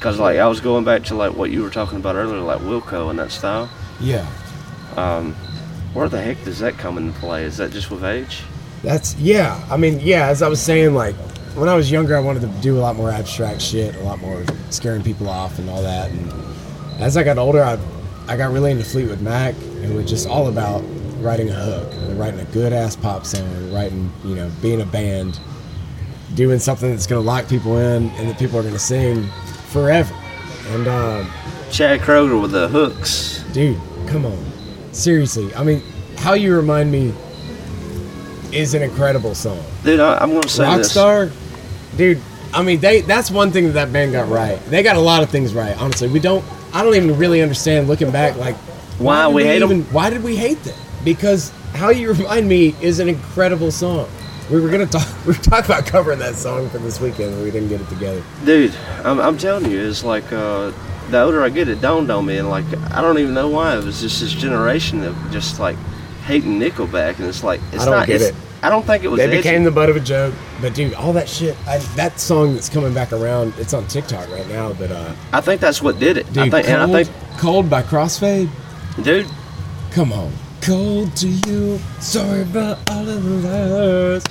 [0.00, 2.60] Cause like I was going back to like what you were talking about earlier, like
[2.60, 3.68] Wilco and that style.
[4.00, 4.26] Yeah.
[4.96, 5.36] Um,
[5.94, 7.44] where the heck does that come into play?
[7.44, 8.42] Is that just with age?
[8.82, 9.64] That's yeah.
[9.70, 10.28] I mean, yeah.
[10.28, 11.14] As I was saying, like
[11.54, 14.18] when I was younger, I wanted to do a lot more abstract shit, a lot
[14.20, 16.10] more scaring people off and all that.
[16.10, 16.32] And
[17.00, 17.78] as I got older, I
[18.26, 20.82] I got really into Fleetwood Mac, and it was just all about
[21.20, 25.38] writing a hook, writing a good ass pop song, writing you know being a band,
[26.34, 29.26] doing something that's gonna lock people in and that people are gonna sing
[29.68, 30.14] forever.
[30.68, 31.30] And um,
[31.70, 33.44] Chad Kroeger with the hooks.
[33.52, 34.51] dude, come on,
[34.92, 35.54] seriously.
[35.54, 35.82] I mean,
[36.18, 37.12] how you remind me
[38.52, 39.62] is an incredible song.
[39.82, 40.94] Dude, I, I'm gonna say this.
[40.94, 41.32] Rockstar,
[41.96, 42.20] dude.
[42.54, 44.62] I mean, they that's one thing that that band got right.
[44.66, 45.76] They got a lot of things right.
[45.80, 46.44] Honestly, we don't.
[46.74, 48.36] I don't even really understand looking back.
[48.36, 48.56] Like,
[48.98, 50.78] Why did we hate even, Why did we hate them?
[51.04, 54.08] Because "How You Remind Me" is an incredible song.
[54.50, 55.06] We were gonna talk.
[55.26, 57.88] We were talking about covering that song for this weekend, but we didn't get it
[57.88, 58.22] together.
[58.44, 58.74] Dude,
[59.04, 60.72] I'm, I'm telling you, it's like uh,
[61.12, 63.76] the older I get, it dawned on me, and like I don't even know why.
[63.76, 65.76] It was just this generation of just like
[66.24, 68.06] hating Nickelback, and it's like it's I don't not.
[68.06, 68.34] get it.
[68.64, 69.18] I don't think it was.
[69.18, 69.36] They edgy.
[69.38, 70.34] became the butt of a joke.
[70.60, 71.56] But dude, all that shit.
[71.66, 73.54] I, that song that's coming back around.
[73.58, 74.72] It's on TikTok right now.
[74.72, 76.26] But uh, I think that's what did it.
[76.32, 78.50] dude, I think, cold, and I think, cold by Crossfade.
[79.02, 79.26] dude,
[79.92, 80.32] Come on.
[80.62, 81.78] Cold to you.
[82.00, 84.24] Sorry about all of the lies.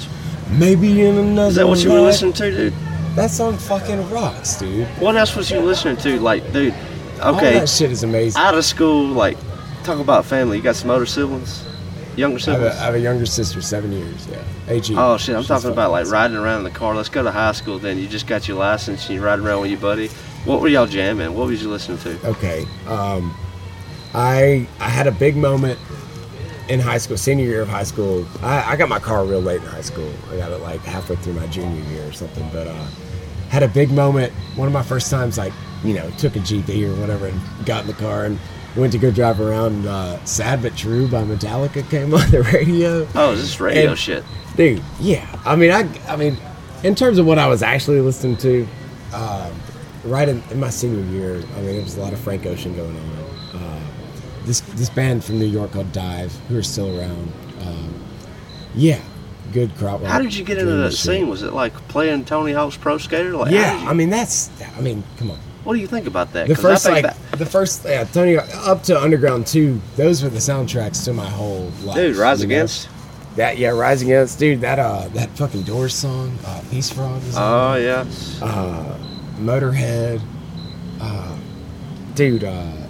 [0.50, 2.06] Maybe in another is that what you were life.
[2.22, 2.74] listening to, dude?
[3.16, 4.88] That song fucking rocks, dude.
[5.00, 6.20] What else was you listening to?
[6.20, 6.74] Like, dude,
[7.22, 8.42] All okay, that shit is amazing.
[8.42, 9.38] out of school, like,
[9.84, 10.58] talk about family.
[10.58, 11.66] You got some older siblings,
[12.16, 12.76] younger I have, siblings.
[12.76, 14.28] a, I have a younger sister, seven years.
[14.28, 14.42] Yeah.
[14.70, 14.94] AG.
[14.98, 15.36] Oh shit!
[15.36, 16.96] I'm She's talking about like fucking riding around in the car.
[16.96, 17.80] Let's go to high school.
[17.80, 20.08] Then you just got your license and you ride around with your buddy.
[20.46, 21.34] What were y'all jamming?
[21.34, 22.28] What was you listening to?
[22.30, 22.66] Okay.
[22.88, 23.36] Um,
[24.14, 25.78] I I had a big moment
[26.70, 28.26] in high school, senior year of high school.
[28.42, 30.12] I, I got my car real late in high school.
[30.32, 32.48] I got it like halfway through my junior year or something.
[32.54, 32.88] But uh,
[33.50, 34.32] had a big moment.
[34.56, 37.82] One of my first times, like you know, took a GP or whatever and got
[37.82, 38.40] in the car and
[38.76, 39.74] went to go drive around.
[39.74, 43.08] And, uh, Sad but True by Metallica came on the radio.
[43.16, 44.24] Oh, is this radio And- shit?
[44.56, 45.26] Dude, yeah.
[45.46, 46.38] I mean, I, I mean,
[46.84, 48.68] in terms of what I was actually listening to,
[49.14, 49.52] um,
[50.04, 52.76] right in, in my senior year, I mean, there was a lot of Frank Ocean
[52.76, 53.21] going on.
[54.46, 57.32] This this band from New York called DIIV, who are still around.
[57.62, 57.94] Um,
[58.76, 59.00] yeah,
[59.54, 60.02] good crowd.
[60.04, 61.28] How did you get into that scene?
[61.30, 63.32] Was it like playing Tony Hawk's Pro Skater?
[63.38, 64.50] Like, Yeah, you- I mean that's.
[64.78, 65.38] I mean, come on.
[65.64, 66.48] what do you think about that?
[66.48, 69.80] The first like the first yeah, Tony up to Underground two.
[69.96, 71.96] Those were the soundtracks to my whole life.
[71.98, 72.56] dude, Rise you know?
[72.56, 72.90] Against.
[73.36, 74.40] That yeah, Rise Against.
[74.40, 74.62] dude.
[74.62, 77.22] That uh, that fucking Doors song, uh, Peace Frog.
[77.36, 78.06] Oh yeah,
[78.42, 78.98] uh,
[79.40, 80.20] Motorhead,
[81.00, 81.38] uh,
[82.16, 82.44] dude.
[82.44, 82.81] Uh,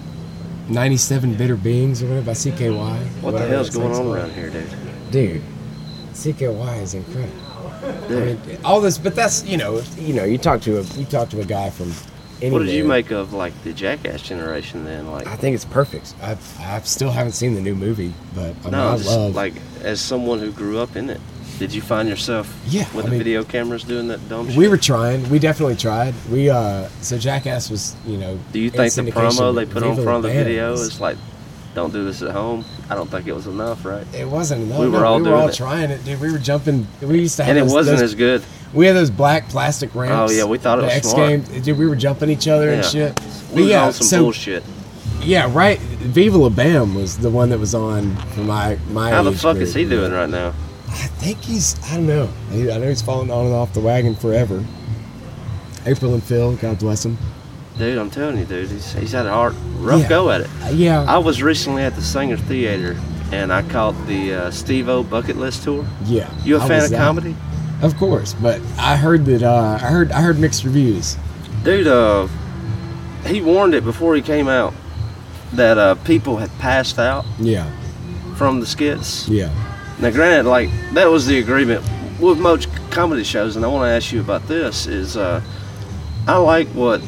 [0.69, 3.21] 97 Bitter Beings or whatever by CKY.
[3.21, 4.15] what the hell's going on called.
[4.15, 5.12] around here, dude?
[5.12, 5.41] dude?
[6.13, 7.52] CKY is incredible.
[7.84, 11.06] I mean, all this, but that's you know, you know, you talk to a you
[11.06, 11.91] talk to a guy from.
[12.41, 12.62] Anywhere.
[12.62, 15.12] what did you make of like the Jackass generation then?
[15.12, 16.15] Like, I think it's perfect.
[16.24, 19.54] I I still haven't seen the new movie, but I, mean, no, I love like
[19.82, 21.21] as someone who grew up in it,
[21.62, 24.58] did you find yourself Yeah, with I the mean- video cameras doing that dumb shit?
[24.58, 25.30] We were trying.
[25.30, 26.15] We definitely tried.
[26.32, 28.39] We uh, so Jackass was, you know.
[28.52, 31.17] Do you think the promo they put on front of the video is like,
[31.76, 32.65] "Don't do this at home"?
[32.89, 34.06] I don't think it was enough, right?
[34.12, 34.80] It wasn't enough.
[34.80, 35.54] We were No, all we were all it.
[35.56, 36.19] trying it, dude.
[36.19, 36.88] We were jumping.
[37.00, 37.52] We used to have.
[37.52, 38.41] And it those, wasn't those- as good.
[38.74, 40.32] We had those black plastic ramps.
[40.34, 41.30] Oh, yeah, we thought it was X smart.
[41.30, 41.78] Games, dude.
[41.78, 43.19] We were jumping each other and shit.
[43.54, 44.63] We But yeah, on some so bullshit.
[45.21, 45.78] yeah, right.
[45.80, 49.12] Viva La Bam was the one that was on for my my.
[49.12, 49.67] How the fuck group.
[49.67, 50.54] is he doing right now?
[50.91, 51.75] I think he's.
[51.91, 52.27] I don't know.
[52.51, 54.63] He- I know he's falling on and off the wagon forever.
[55.86, 57.17] April and Phil, God bless them.
[57.77, 60.10] Dude, I'm telling you, dude, he's, he's had a hard, rough Yeah.
[60.10, 60.49] go at it.
[60.63, 61.04] Uh, yeah.
[61.08, 62.99] I was recently at the Saenger Theater,
[63.32, 65.86] and I caught the uh, Steve-O Bucket List Tour.
[66.06, 66.30] yeah.
[66.43, 66.97] You a I fan of that.
[66.97, 67.36] comedy?
[67.82, 69.41] Of course, but I heard that.
[69.41, 70.12] Uh, I heard.
[70.12, 71.17] I heard mixed reviews.
[71.63, 72.27] Dude, uh,
[73.25, 74.73] he warned it before he came out
[75.54, 77.65] that uh, people had passed out Yeah.
[78.36, 79.27] from the skits.
[79.27, 79.49] Yeah.
[80.01, 81.83] Now, granted, like that was the agreement
[82.19, 84.87] with most comedy shows, and I want to ask you about this.
[84.87, 85.41] Is uh,
[86.27, 87.01] I like what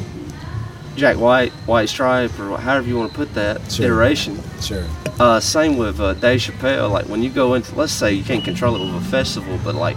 [0.96, 3.86] Jack White, White Stripe, or however you want to put that Sure.
[3.86, 4.40] iteration.
[4.60, 4.84] Sure.
[5.18, 6.90] Uh, same with uh, Dave Chappelle.
[6.90, 9.74] Like when you go into, let's say you can't control it with a festival, but
[9.74, 9.96] like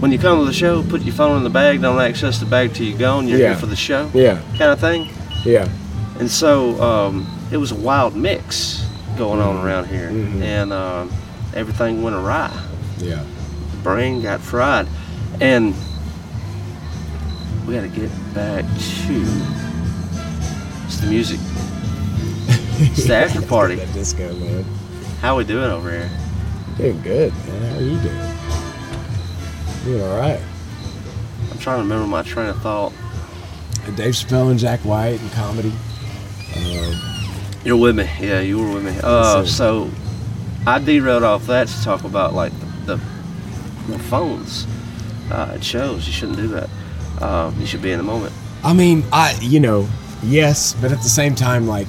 [0.00, 2.46] when you come to the show, put your phone in the bag, don't access the
[2.46, 3.26] bag till you're gone.
[3.28, 3.48] You're Yeah.
[3.48, 5.08] here for the show, Yeah, kind of thing.
[5.44, 5.68] yeah.
[6.18, 8.84] And so um, it was a wild mix
[9.20, 10.40] going on around here, Mhm.
[10.42, 11.12] and um,
[11.54, 12.50] everything went awry.
[12.98, 13.22] Yeah.
[13.82, 14.86] brain got fried.
[15.40, 15.74] And
[17.66, 19.26] we got to get back to
[20.86, 21.38] it's the music.
[22.78, 23.74] It's the after party.
[23.76, 24.64] that disco man.
[25.20, 26.10] How we doing over here?
[26.78, 27.70] Doing good, man.
[27.72, 28.32] How are you doing?
[29.84, 30.40] Doing all right.
[31.50, 32.92] I'm trying to remember my train of thought.
[33.96, 35.72] Dave Chappelle and Jack White and comedy.
[37.60, 38.98] Um, You're with me, yeah, you were with me.
[39.02, 39.90] Uh, so
[40.66, 42.52] I derailed off that to talk about like
[42.86, 42.96] the,
[43.86, 44.66] the phones.
[45.30, 46.68] Uh, it shows you shouldn't do that.
[47.20, 48.32] Uh, you should be in the moment.
[48.64, 49.88] I mean, I you know,
[50.22, 51.86] yes, but at the same time, like,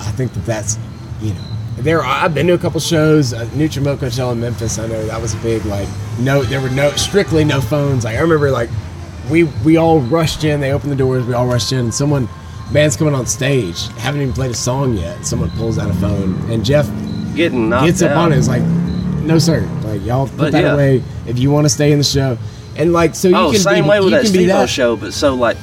[0.00, 0.78] I think that that's,
[1.20, 1.44] you know,
[1.76, 2.02] there.
[2.02, 3.32] I've been to a couple shows.
[3.32, 4.78] Uh, Neutral Milk Hotel in Memphis.
[4.78, 5.88] I know that was a big like.
[6.18, 8.04] No, there were no strictly no phones.
[8.04, 8.70] Like I remember, like
[9.30, 10.60] we we all rushed in.
[10.60, 11.24] They opened the doors.
[11.26, 12.28] We all rushed in, and someone.
[12.72, 15.24] Band's coming on stage, haven't even played a song yet.
[15.24, 16.86] Someone pulls out a phone, and Jeff
[17.34, 18.16] Getting gets up out.
[18.16, 18.38] on it.
[18.38, 19.60] It's like, no, sir.
[19.84, 20.74] Like y'all put But that yeah.
[20.74, 22.36] away if you want to stay in the show.
[22.76, 24.68] And like, so you oh, can same be, way with that Steve that.
[24.68, 25.56] show, but so like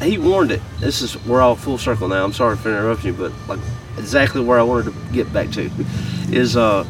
[0.00, 0.60] he warned it.
[0.78, 2.24] This is we're all full circle now.
[2.24, 3.60] I'm sorry for interrupting you, but like
[3.98, 5.70] exactly where I wanted to get back to
[6.30, 6.84] is uh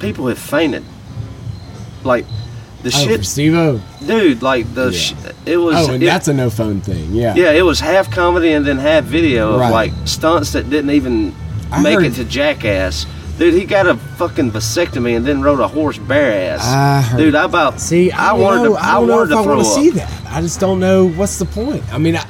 [0.00, 0.84] people have fainted.
[2.04, 2.24] Like
[2.82, 3.80] the Oh, shit, Steve-O.
[4.06, 4.42] dude.
[4.42, 4.98] Like the Yeah.
[4.98, 5.12] sh-
[5.46, 5.74] it was.
[5.76, 7.08] Oh, and it- that's a no phone thing.
[7.12, 7.34] Yeah.
[7.34, 9.70] yeah, it was half comedy and then half video of Right.
[9.72, 11.34] like stunts that didn't even
[11.70, 13.06] I make heard- it to Jackass.
[13.38, 16.60] Dude, he got a fucking vasectomy and then rode a horse bare ass.
[16.66, 18.74] I heard- Dude, I about See, I, I wanted know.
[18.74, 20.10] to I I, don't know if to I throw want to see that.
[20.30, 21.82] I just don't know what's the point.
[21.92, 22.24] I mean, I,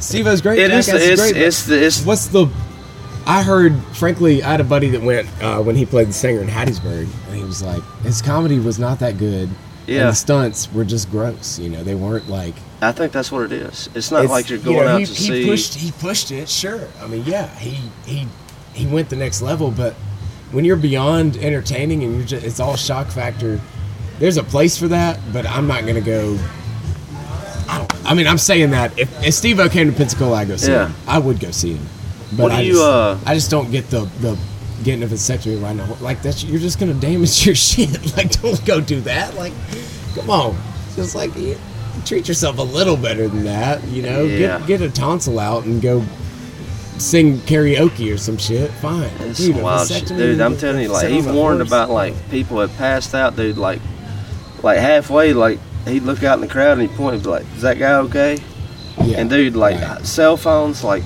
[0.00, 0.58] Steve-O's great.
[0.58, 0.86] It is.
[0.86, 1.36] Jackass It's great.
[1.36, 2.46] it's the it's what's the?
[3.28, 6.42] I heard, frankly, I had a buddy that went uh, when he played the Saenger
[6.42, 9.48] in Hattiesburg, and he was like, his comedy was not that good.
[9.86, 10.00] Yeah.
[10.00, 11.58] And the stunts were just gross.
[11.58, 12.54] You know, they weren't like.
[12.82, 13.88] I think that's what it is.
[13.94, 15.46] It's not it's- like you're you going know, out he, to he see.
[15.46, 16.88] Pushed, he pushed it, sure.
[17.00, 18.26] I mean, yeah, he he
[18.74, 19.70] he went the next level.
[19.70, 19.94] But
[20.52, 23.60] when you're beyond entertaining and you're just, it's all shock factor.
[24.18, 26.38] There's a place for that, but I'm not gonna go.
[27.68, 27.92] I don't.
[28.10, 30.72] I mean, I'm saying that if, if Steve O came to Pensacola, I go see
[30.72, 30.88] Yeah.
[30.88, 30.96] him.
[31.06, 31.86] I would go see him.
[32.36, 34.38] But I you, just, uh, I just don't get the the
[34.84, 35.96] getting a vasectomy right now.
[36.00, 38.16] Like that's you're just gonna damage your shit.
[38.16, 39.34] Like don't go do that.
[39.34, 39.52] Like,
[40.14, 40.56] come on.
[40.94, 41.32] Just like
[42.04, 43.82] treat yourself a little better than that.
[43.88, 44.58] You know, Yeah.
[44.60, 46.04] get get a tonsil out and go
[46.98, 48.70] sing karaoke or some shit.
[48.72, 50.40] Fine, It's Dude, wild shit, dude.
[50.40, 51.68] I'm telling you, like he warned horse.
[51.68, 53.58] about like people had passed out, dude.
[53.58, 53.80] Like,
[54.62, 57.44] like halfway, like he'd look out in the crowd and he'd point and be like,
[57.56, 58.38] "Is that guy okay?"
[59.04, 60.06] Yeah, And dude, like right.
[60.06, 61.02] cell phones, like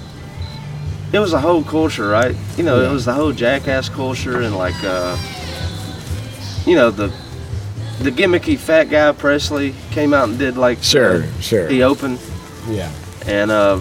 [1.12, 2.34] it was a whole culture, right?
[2.56, 2.88] You know, Yeah.
[2.88, 5.16] it was the whole jackass culture and like uh
[6.66, 7.12] you know the
[8.00, 11.68] the gimmicky fat guy Presley came out and did like Sure, uh, sure.
[11.68, 12.18] he opened
[12.68, 12.90] Yeah.
[13.26, 13.80] and uh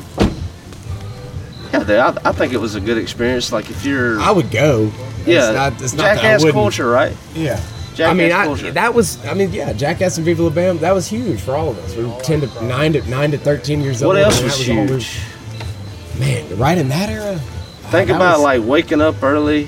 [1.73, 4.49] yeah they, I, I think it was a good experience like if you're I would
[4.51, 4.91] go.
[5.25, 7.59] yeah It's not, it's not that I jackass culture right Yeah.
[7.95, 9.23] jackass I mean, I, culture that was.
[9.25, 10.77] I mean, yeah, Jackass and Viva La Bam.
[10.79, 11.95] That was huge for all of us.
[11.97, 14.25] We were ten to nine to nine to thirteen years what old.
[14.25, 15.19] What else was all huge
[16.19, 17.37] man, right in that era.
[17.91, 19.67] think that about was- like waking up early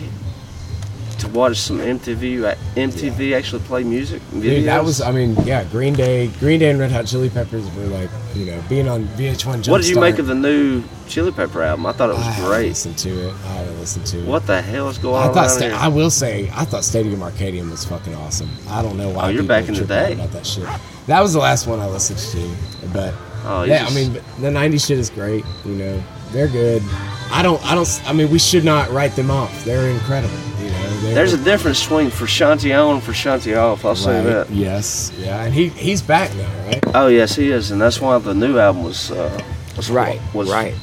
[1.19, 2.39] to watch some MTV
[2.75, 5.01] MTV actually play music and Dude, that was.
[5.01, 8.45] I mean, yeah, Green Day, Green Day and Red Hot Chili Peppers were like, you
[8.45, 9.69] know, being on VH1.
[9.69, 12.39] what did you make of the new Chili Pepper album I thought it was I
[12.47, 13.35] great Listen to it.
[13.45, 14.25] I listened to it.
[14.25, 15.51] what the hell is going I on thought.
[15.51, 15.75] Sta- here?
[15.75, 18.49] I will say, I thought Stadium Arcadium was fucking awesome.
[18.67, 19.25] I don't know why.
[19.25, 20.13] Oh, you're back in the day.
[20.13, 20.65] about that shit.
[21.05, 23.13] That was the last one I listened to, but
[23.45, 25.43] Oh, yeah, just- I mean, the '90s shit is great.
[25.65, 26.83] You know, they're good.
[27.31, 27.63] I don't.
[27.65, 28.01] I don't.
[28.05, 29.63] I mean, we should not write them off.
[29.63, 30.35] They're incredible.
[30.59, 33.85] You know, they're, There's a difference between Frusciante on and Frusciante off.
[33.85, 34.49] I'll say that.
[34.49, 35.13] Yes.
[35.17, 36.83] Yeah, and he he's back now, right?
[36.93, 39.41] Oh yes, he is, and that's why the new album was uh,
[39.77, 40.73] was was right.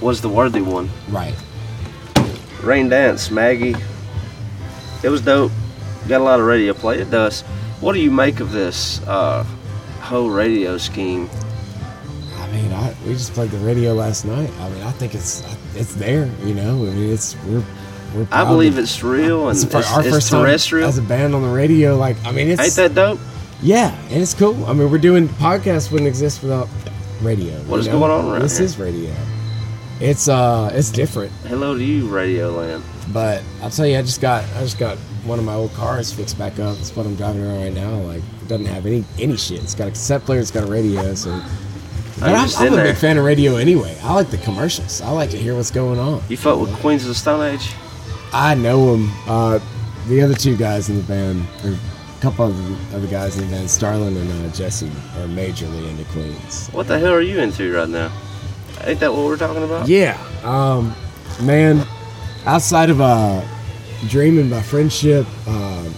[0.00, 0.90] was the worthy one.
[1.08, 1.34] Right.
[2.62, 3.74] Rain Dance, Maggie.
[5.02, 5.52] It was dope.
[6.08, 7.00] Got a lot of radio play.
[7.00, 7.42] It does.
[7.80, 9.44] What do you make of this uh,
[10.00, 11.28] whole radio scheme?
[12.92, 14.50] I, we just played the radio last night.
[14.60, 15.42] I mean, I think it's
[15.74, 16.26] it's there.
[16.44, 17.64] You know, I mean, it's we're
[18.14, 18.26] we're.
[18.30, 20.84] I believe to- it's real and It's it's, our it's first terrestrial.
[20.84, 21.96] time as a band on the radio.
[21.96, 23.20] Like, I mean, it's Ain't that dope?
[23.62, 24.64] yeah, and it's cool.
[24.66, 26.68] I mean, we're doing podcasts wouldn't exist without
[27.22, 27.54] radio.
[27.64, 27.98] What is know?
[28.00, 28.64] going on around This here?
[28.66, 29.14] is radio.
[30.00, 32.82] It's uh, it's different, Hello to you, Radio Land.
[33.12, 36.12] but I'll tell you, I just got I just got one of my old cars
[36.12, 36.76] fixed back up.
[36.80, 37.98] It's what I'm driving around right now.
[38.00, 39.62] Like, it doesn't have any any shit.
[39.62, 40.40] It's got a cassette player.
[40.40, 41.14] It's got a radio.
[41.14, 41.40] So.
[42.22, 42.84] But I'm, I'm a there.
[42.84, 43.96] big fan of radio anyway.
[44.02, 45.00] I like the commercials.
[45.00, 46.22] I like to hear what's going on.
[46.28, 47.72] You fought with Queens of the Stone Age?
[48.32, 49.10] I know them.
[49.26, 49.58] Uh,
[50.06, 53.44] the other two guys in the band, or a couple of the other guys in
[53.46, 56.68] the band, Starlin and uh, Jesse, are majorly into Queens.
[56.68, 58.12] What the hell are you into right now?
[58.84, 59.88] Ain't that what we're talking about?
[59.88, 60.94] Yeah, um,
[61.42, 61.86] man.
[62.46, 63.40] Outside of uh,
[64.08, 65.88] dreaming my friendship, uh,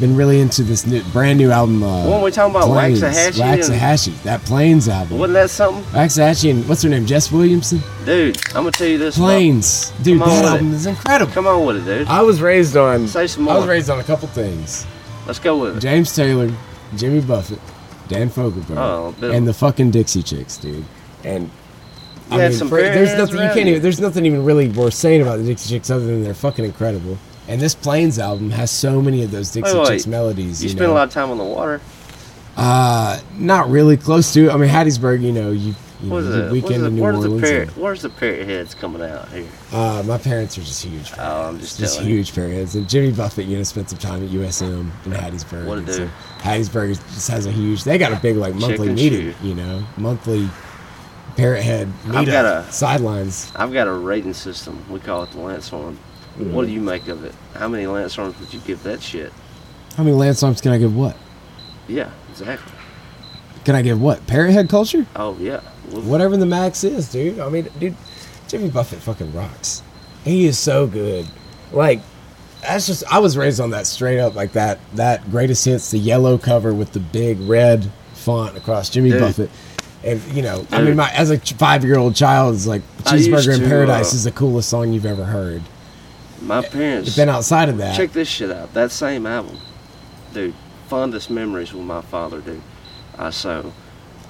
[0.00, 1.82] been really into this new, brand new album.
[1.82, 5.18] Uh, Weren't we talking about Plains, Waxahatchee and- Waxahatchee, that Plains album.
[5.18, 5.82] Wasn't that something?
[5.92, 7.06] Waxahatchee and what's her name?
[7.06, 7.82] Jess Williamson.
[8.04, 9.16] Dude, I'm gonna tell you this.
[9.16, 10.20] about- Plains, dude.
[10.20, 10.76] That album it.
[10.76, 11.32] is incredible.
[11.32, 12.08] Come on with it, dude.
[12.08, 13.08] I was raised on.
[13.08, 13.54] Say some more.
[13.54, 14.86] I was raised on a couple things.
[15.26, 15.80] Let's go with it.
[15.80, 16.50] James Taylor,
[16.96, 17.60] Jimmy Buffett,
[18.08, 20.84] Dan Fogelberg, Oh, and the fucking Dixie Chicks, dude.
[21.24, 21.50] And
[22.30, 23.82] You had some for- there's nothing you can't even.
[23.82, 27.18] There's nothing even really worth saying about the Dixie Chicks other than they're fucking incredible.
[27.48, 29.88] And this Plains album has so many of those Dixie Wait, wait.
[29.88, 30.62] Chicks melodies.
[30.62, 30.92] You You, spend know?
[30.92, 31.80] a lot of time on the water.
[32.56, 34.46] Uh, not really close to.
[34.48, 34.52] it.
[34.52, 35.22] I mean, Hattiesburg.
[35.22, 35.74] You know, you.
[36.02, 36.52] you know, it?
[36.52, 37.40] weekend the, in New where's Orleans.
[37.40, 37.76] the parrot?
[37.76, 39.46] Where's the parrot heads coming out here?
[39.72, 41.08] uh, my parents are just huge.
[41.10, 41.18] Fans.
[41.20, 42.74] Oh, I'm just just huge parents.
[42.74, 45.66] And Jimmy Buffett, you know, spent some time at USM in Hattiesburg.
[45.66, 45.94] What a dude.
[45.94, 46.08] so
[46.40, 47.84] Hattiesburg just has a huge.
[47.84, 49.32] They got a big like monthly Chicken meeting.
[49.34, 49.46] shoe.
[49.48, 50.48] You know, monthly
[51.36, 53.52] parrot head I've meetup got a- sidelines.
[53.54, 54.84] I've got a rating system.
[54.90, 55.96] We call it the Landstorm.
[56.38, 56.52] Mm-hmm.
[56.52, 57.34] What do you make of it?
[57.54, 59.32] How many Lance Arms would you give that shit?
[59.96, 60.94] How many Lance Arms can I give?
[60.94, 61.16] What?
[61.88, 62.72] Yeah, exactly.
[63.64, 64.24] Can I give what?
[64.26, 65.04] Parrot head culture?
[65.16, 65.60] Oh yeah.
[65.90, 67.40] Well, Whatever the max is, dude.
[67.40, 67.96] I mean, dude,
[68.46, 69.82] Jimmy Buffett fucking rocks.
[70.24, 71.26] He is so good.
[71.72, 72.00] Like,
[72.62, 73.04] that's just.
[73.12, 74.78] I was raised on that straight up, like that.
[74.94, 79.20] That greatest hits, the yellow cover with the big red font across Jimmy Dude.
[79.20, 79.50] Buffett.
[80.04, 83.54] And you know, I mean, my as a five year old child, it's like "Cheeseburger
[83.54, 85.62] in to, Paradise" uh, is the coolest song you've ever heard.
[86.42, 87.16] My parents.
[87.16, 88.72] then outside of that, Check this shit out.
[88.74, 89.58] That same album,
[90.32, 90.54] dude.
[90.88, 92.62] Fondest memories with my father, dude.
[93.18, 93.72] Uh, so,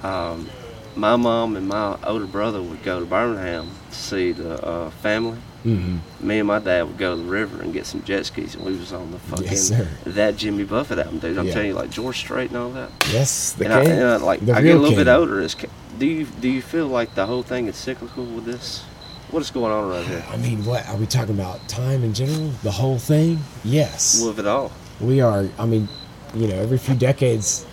[0.03, 0.49] um,
[0.95, 5.37] my mom and my older brother would go to Birmingham to see the uh, family.
[5.65, 5.99] Mhm.
[6.21, 8.63] Me and my dad would go to the river and get some jet skis, and
[8.65, 9.71] we was on the fucking Yes,
[10.05, 11.37] that Jimmy Buffett album, dude.
[11.37, 11.53] I'm Yeah.
[11.53, 12.89] telling you, like George Strait and all that.
[13.11, 15.15] yes, the and, I, and I, like the I get a little bit king.
[15.15, 15.41] older.
[15.41, 15.55] Is,
[15.99, 18.83] do you do you feel like the whole thing is cyclical with this?
[19.31, 20.23] What is going on right here?
[20.29, 21.67] I mean, what are we talking about?
[21.67, 23.39] Time in general, the whole thing.
[23.63, 24.23] Yes.
[24.25, 25.87] With it all, we are i mean
[26.33, 27.65] you know every few decades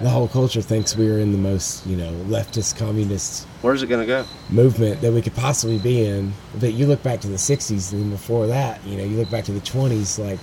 [0.00, 3.88] the whole culture thinks we are in the most you know leftist communist where's it
[3.88, 4.24] gonna go?
[4.50, 8.10] movement that we could possibly be in but you look back to the 60s and
[8.10, 10.38] before that you know you look back to the 20s like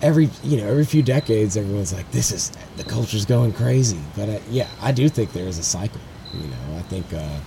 [0.00, 4.28] every you know every few decades everyone's like this is the culture's going crazy but
[4.28, 6.00] uh, yeah i do think there is a cycle
[6.34, 7.38] you know i think uh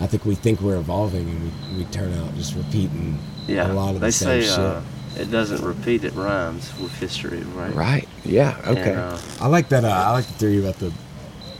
[0.00, 3.74] i think we think we're evolving and we, we turn out just repeating Yeah, a
[3.74, 4.80] lot of the same say shit uh,
[5.16, 7.74] it doesn't repeat; it rhymes with history, right?
[7.74, 8.08] Right.
[8.24, 8.56] Yeah.
[8.66, 8.92] Okay.
[8.92, 9.84] And, uh, I like that.
[9.84, 10.90] Uh, I like the theory about the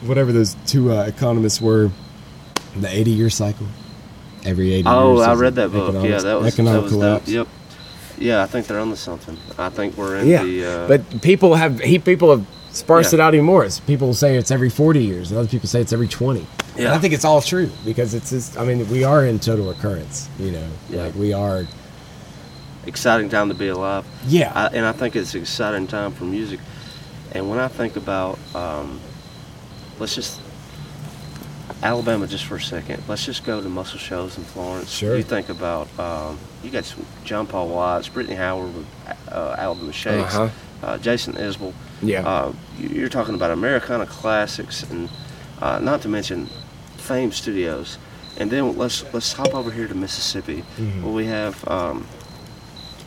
[0.07, 1.91] whatever those two uh, economists were,
[2.77, 3.67] the eighty-year cycle.
[4.45, 4.89] Every eighty.
[4.89, 5.93] oh, I read that book.
[6.03, 7.29] Yeah, that was that was collapse.
[7.29, 7.47] Yep.
[8.19, 9.37] yeah, I think they're onto something.
[9.59, 10.65] I think we're in Yeah, the.
[10.65, 13.19] Uh, but people have he people have sparsed Yeah.
[13.19, 13.65] it out even more.
[13.65, 16.47] It's, people say it's every forty years, and other people say it's every twenty.
[16.79, 18.57] And I think it's all true because it's just.
[18.59, 20.29] I mean, we are in total recurrence.
[20.39, 21.03] You know, Yeah.
[21.05, 21.67] like we are.
[22.87, 24.05] exciting time to be alive.
[24.27, 24.51] Yeah.
[24.55, 26.59] I, and I think it's an exciting time for music.
[27.31, 29.01] And when I think about, um,
[30.01, 30.41] let's just
[31.83, 33.03] Alabama just for a second.
[33.09, 34.91] Let's just go to Muscle Shoals in Florence.
[34.91, 35.17] Sure.
[35.17, 38.87] You think about um, you got some John Paul Watts, Brittany Howard with
[39.31, 40.49] uh, Alabama Shakes, Uh-huh.
[40.87, 41.73] uh, Jason Isbell.
[42.03, 42.27] Yeah.
[42.29, 45.09] Uh, you- you're talking about Americana classics, and
[45.61, 46.49] uh, not to mention
[46.97, 47.99] Fame Studios.
[48.39, 51.03] And then let's let's hop over here to Mississippi, Mm-hmm.
[51.05, 52.07] where we have um,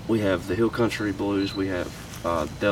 [0.08, 1.56] we have the Hill Country Blues.
[1.56, 1.90] We have
[2.26, 2.72] uh, Del-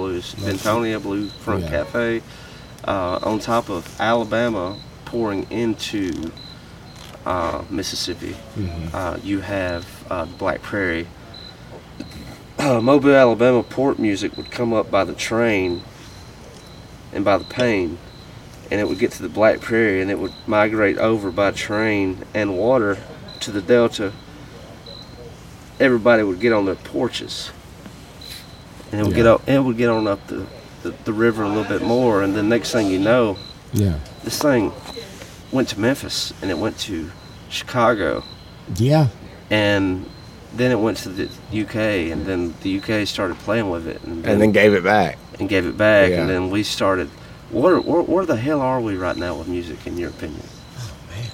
[0.00, 1.68] Blues, Bentonia Blue Front Yeah.
[1.70, 2.22] Cafe,
[2.88, 6.32] uh, on top of Alabama pouring into
[7.26, 8.34] uh, Mississippi.
[8.94, 11.06] Uh, you have uh, Black Prairie.
[12.58, 15.82] Uh, Mobile, Alabama port music would come up by the train
[17.12, 17.98] and by the Pain,
[18.70, 22.24] and it would get to the Black Prairie, and it would migrate over by train
[22.32, 22.96] and water
[23.40, 24.12] to the Delta.
[25.78, 27.50] Everybody would get on their porches
[28.92, 29.34] and it would get Yeah.
[29.34, 30.46] up it would get on up the,
[30.82, 33.36] the, the river a little bit more and then next thing you know
[33.72, 33.94] Yeah.
[34.24, 34.72] this thing
[35.52, 37.10] went to memphis and it went to
[37.48, 38.22] chicago
[38.76, 39.08] Yeah.
[39.50, 40.06] and
[40.54, 41.28] then it went to the
[41.62, 45.18] uk and then the uk started playing with it and, and then gave it back.
[45.38, 46.20] and gave it back Yeah.
[46.22, 47.08] and then we started
[47.50, 50.42] where, where, where the hell are we right now with music in your opinion
[50.78, 51.30] Oh man,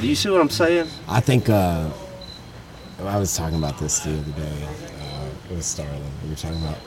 [0.00, 1.88] do you see what i'm saying I think uh,
[3.04, 4.68] I was talking about this the other day
[5.50, 6.02] with Starlin.
[6.24, 6.78] We were talking about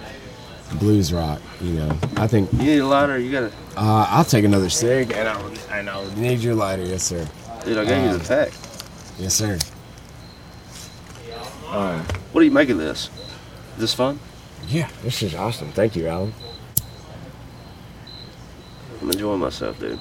[0.80, 1.42] blues rock.
[1.62, 5.12] You know, I think you need a lighter you gotta uh, I'll take another cig,
[5.12, 7.28] and I'll and I'll need your lighter, yes sir,
[7.66, 8.52] dude i gave you Um, the pack
[9.20, 9.58] yes sir.
[11.68, 12.12] Alright.
[12.32, 13.10] What do you make of this
[13.76, 14.20] is this fun
[14.68, 15.72] Yeah, This is awesome.
[15.72, 16.34] Thank you, Alan.
[19.02, 20.00] i'm enjoying myself dude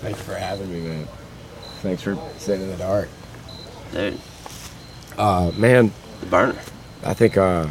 [0.00, 1.06] thank you for having me, man.
[1.82, 3.08] Thanks for sitting in the dark.
[3.92, 4.18] dude
[5.18, 6.58] Uh, man, the burner
[7.02, 7.66] I think uh,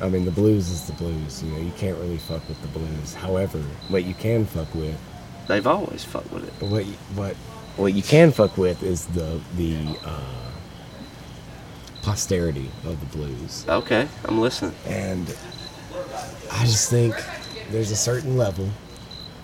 [0.00, 1.42] I mean, the blues is the blues.
[1.42, 3.14] You know, you can't really fuck with the blues.
[3.14, 4.98] However, what you can fuck with,
[5.46, 7.34] they've always fucked with it what you, what
[7.76, 10.50] what you can fuck with is the the uh,
[12.02, 13.66] posterity of the blues.
[13.68, 14.74] Okay, I'm listening.
[14.86, 15.34] And
[16.50, 17.14] I just think
[17.70, 18.68] there's a certain level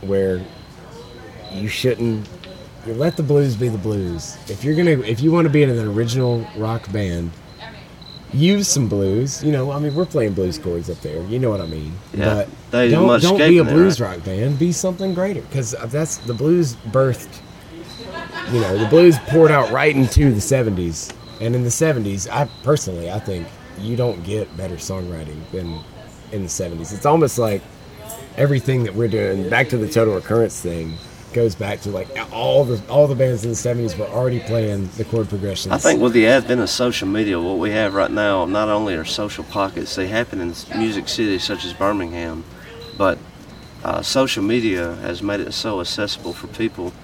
[0.01, 0.45] where
[1.53, 2.29] you shouldn't
[2.87, 4.37] you let the blues be the blues.
[4.49, 7.31] If you're gonna if you want to be in an original rock band,
[8.37, 9.43] use some blues.
[9.43, 11.23] You know, I mean we're playing blues chords up there.
[11.25, 11.93] You know what I mean.
[12.15, 14.17] Yeah, but don't don't be a blues right?
[14.17, 14.59] rock band.
[14.59, 17.41] Be something greater because that's the blues birthed.
[18.53, 22.49] You know, the blues poured out right into the '70s, and in the '70s, I
[22.63, 25.81] personally I think you don't get better songwriting than
[26.33, 26.95] in the '70s.
[26.95, 27.63] It's almost like
[28.37, 30.95] everything that we're doing back to the total recurrence thing
[31.37, 34.89] goes back to like all the all the bands in the 70s were already playing
[34.97, 38.11] the chord progressions I think with the advent of social media, what we have right
[38.11, 42.43] now, not only are social pockets, they happen in music cities such as Birmingham,
[42.97, 43.19] but
[43.85, 46.95] uh, social media has made it so accessible for people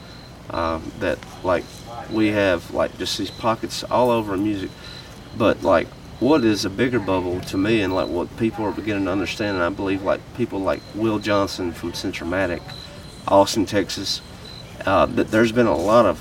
[0.49, 1.65] um, that like
[2.11, 4.71] we have like just these pockets all over music.
[5.37, 5.89] But like
[6.21, 9.57] what is a bigger bubble to me and like what people are beginning to understand,
[9.57, 12.63] and I believe like people like Will Johnson from Centromatic,
[13.29, 14.21] Austin, Texas,
[14.87, 16.19] uh, that there's been a lot of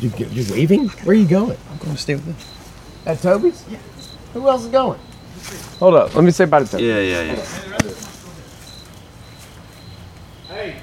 [0.00, 2.36] you, you're leaving where are you going I'm going to stay with them.
[3.04, 3.78] at toby's yeah
[4.32, 5.00] who else is going
[5.80, 6.14] hold up.
[6.14, 6.84] Let me say bye to Toby.
[6.84, 7.44] yeah yeah yeah.
[10.48, 10.80] Hey.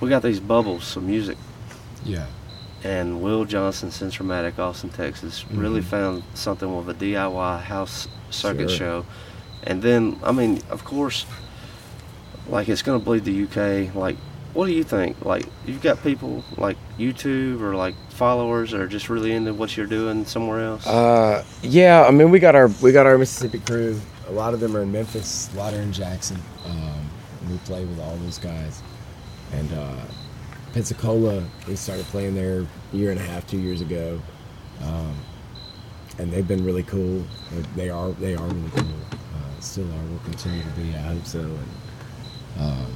[0.00, 1.38] We got these bubbles of music,
[2.04, 2.26] Yeah.
[2.84, 5.84] And Will Johnson, Centromatic, Austin, Texas, really Mhm.
[5.84, 8.78] found something with a DIY house circuit Sure.
[8.78, 9.06] show,
[9.64, 11.24] and then I mean, of course,
[12.48, 13.90] like it's gonna bleed the UK.
[13.94, 14.16] Like,
[14.52, 15.16] what do you think?
[15.24, 19.76] Like, you've got people like YouTube or like followers that are just really into what
[19.76, 20.86] you're doing somewhere else.
[20.86, 24.00] Uh, yeah, I mean, we got our we got our Mississippi Crew.
[24.28, 25.48] A lot of them are in Memphis.
[25.54, 26.38] A lot are in Jackson.
[26.66, 27.08] Um,
[27.50, 28.82] we play with all those guys.
[29.52, 29.92] And uh,
[30.74, 34.20] Pensacola, we started playing there a year and a half, two years ago.
[34.82, 35.14] Um,
[36.18, 37.24] and they've been really cool.
[37.76, 38.94] They- are they are really cool.
[39.12, 40.10] Uh, still are.
[40.10, 40.90] Will continue to be.
[40.94, 41.40] I hope so.
[41.40, 41.68] And
[42.60, 42.86] um,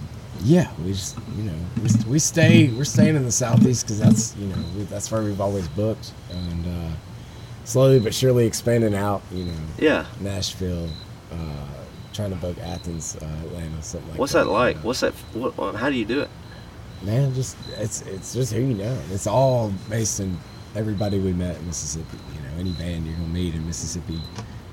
[0.43, 4.37] yeah, we just you know we, we stay we're staying in the southeast because that's
[4.37, 6.95] you know we, that's where we've always booked and uh,
[7.65, 9.23] slowly but surely expanding out.
[9.33, 10.07] You know, yeah.
[10.21, 10.89] Nashville,
[11.33, 11.67] uh,
[12.13, 14.47] trying to book Athens, uh, Atlanta, something like What's that.
[14.47, 14.77] What's that like?
[14.77, 14.83] you.
[14.83, 15.13] What's that?
[15.35, 16.31] What, how do you do it?
[17.03, 17.35] Man?
[17.35, 18.99] Just it's it's just who you know.
[19.13, 20.39] It's all based on
[20.75, 22.19] everybody we met in Mississippi.
[22.35, 24.21] You know, any band you're gonna meet in Mississippi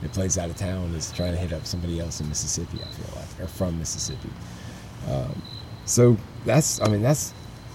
[0.01, 2.79] that plays out of town is trying to hit up somebody else in Mississippi.
[2.81, 4.29] I feel like, or from Mississippi.
[5.09, 5.41] Um,
[5.85, 7.33] so that's I mean that's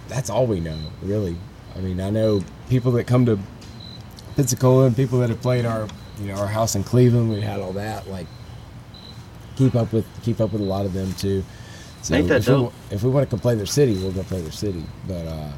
[0.09, 1.37] that's all we know really.
[1.77, 3.39] I mean I know people that come to
[4.37, 5.87] Pensacola and people that have played our
[6.19, 7.31] you know our house in Cleveland.
[7.31, 8.27] We had all that like
[9.57, 11.45] keep up with keep up with a lot of them too.
[12.03, 14.41] So Ain't that if we, if we want to play their city, we'll go play
[14.41, 14.85] their city.
[15.07, 15.53] But uh,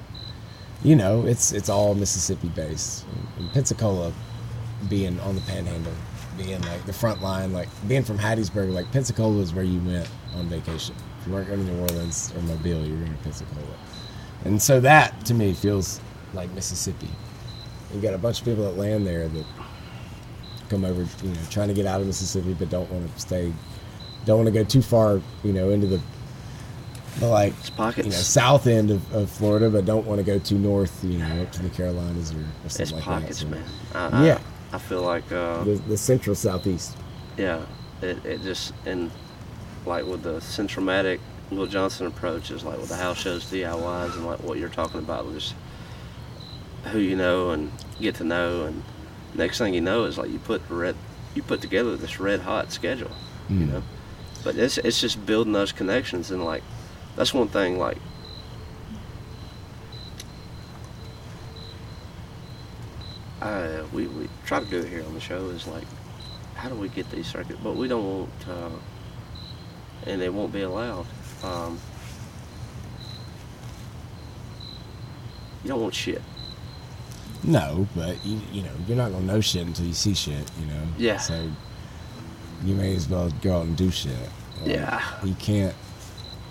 [0.83, 3.07] you know, it's it's all Mississippi based.
[3.39, 4.13] And Pensacola
[4.89, 5.93] being on the Panhandle,
[6.37, 10.09] being like the front line, like being from Hattiesburg, like Pensacola is where you went
[10.35, 10.97] on vacation.
[11.21, 13.77] If you weren't going to New Orleans or Mobile, you're going to Pensacola.
[14.45, 16.01] And so that to me feels
[16.35, 17.09] like Mississippi.
[17.95, 19.45] You got a bunch of people that land there that
[20.69, 23.53] come over, you know, trying to get out of Mississippi, but don't want to stay,
[24.25, 26.01] don't want to go too far, you know, into the,
[27.19, 27.53] the like,
[27.99, 31.19] you know, south end of, of Florida, but don't want to go too north, you
[31.19, 33.45] know, up to the Carolinas or, or it's something like pockets, that.
[33.45, 33.65] So man.
[34.15, 34.39] I, Yeah.
[34.73, 36.97] I, I feel like uh, The, the central southeast.
[37.37, 37.61] yeah,
[38.01, 39.11] it, it just and
[39.85, 41.19] like with the Centromatic
[41.51, 45.01] Will Johnson approach is like with the house shows, DIYs, and like what you're talking
[45.01, 45.55] about, just
[46.85, 48.83] who you know and get to know, and
[49.35, 50.97] next thing you know is like you put red,
[51.35, 53.11] you put together this red hot schedule,
[53.51, 53.73] you Mm.
[53.73, 53.83] know.
[54.43, 56.63] But it's it's just building those connections and like
[57.17, 57.99] that's one thing like
[63.43, 65.85] uh, we, we try to do it here on the show is like,
[66.55, 67.59] how do we get these circuits?
[67.63, 68.71] But we don't want, uh,
[70.07, 71.07] and they won't be allowed.
[71.43, 71.79] Um,
[75.65, 76.23] you don't want shit.
[77.45, 80.67] No, but you, you know, you're not gonna know shit until you see shit, you
[80.67, 80.83] know.
[80.97, 81.17] Yeah.
[81.17, 81.51] So
[82.65, 84.17] you may as well go out and do shit.
[84.61, 85.03] Like, Yeah.
[85.25, 85.75] You can't.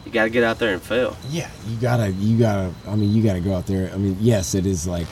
[0.05, 1.15] You got to get out there and fail.
[1.29, 1.49] Yeah.
[1.67, 2.11] You gotta.
[2.11, 2.73] You gotta.
[2.87, 3.91] I mean, you gotta go out there.
[3.93, 5.07] I mean, yes, it is like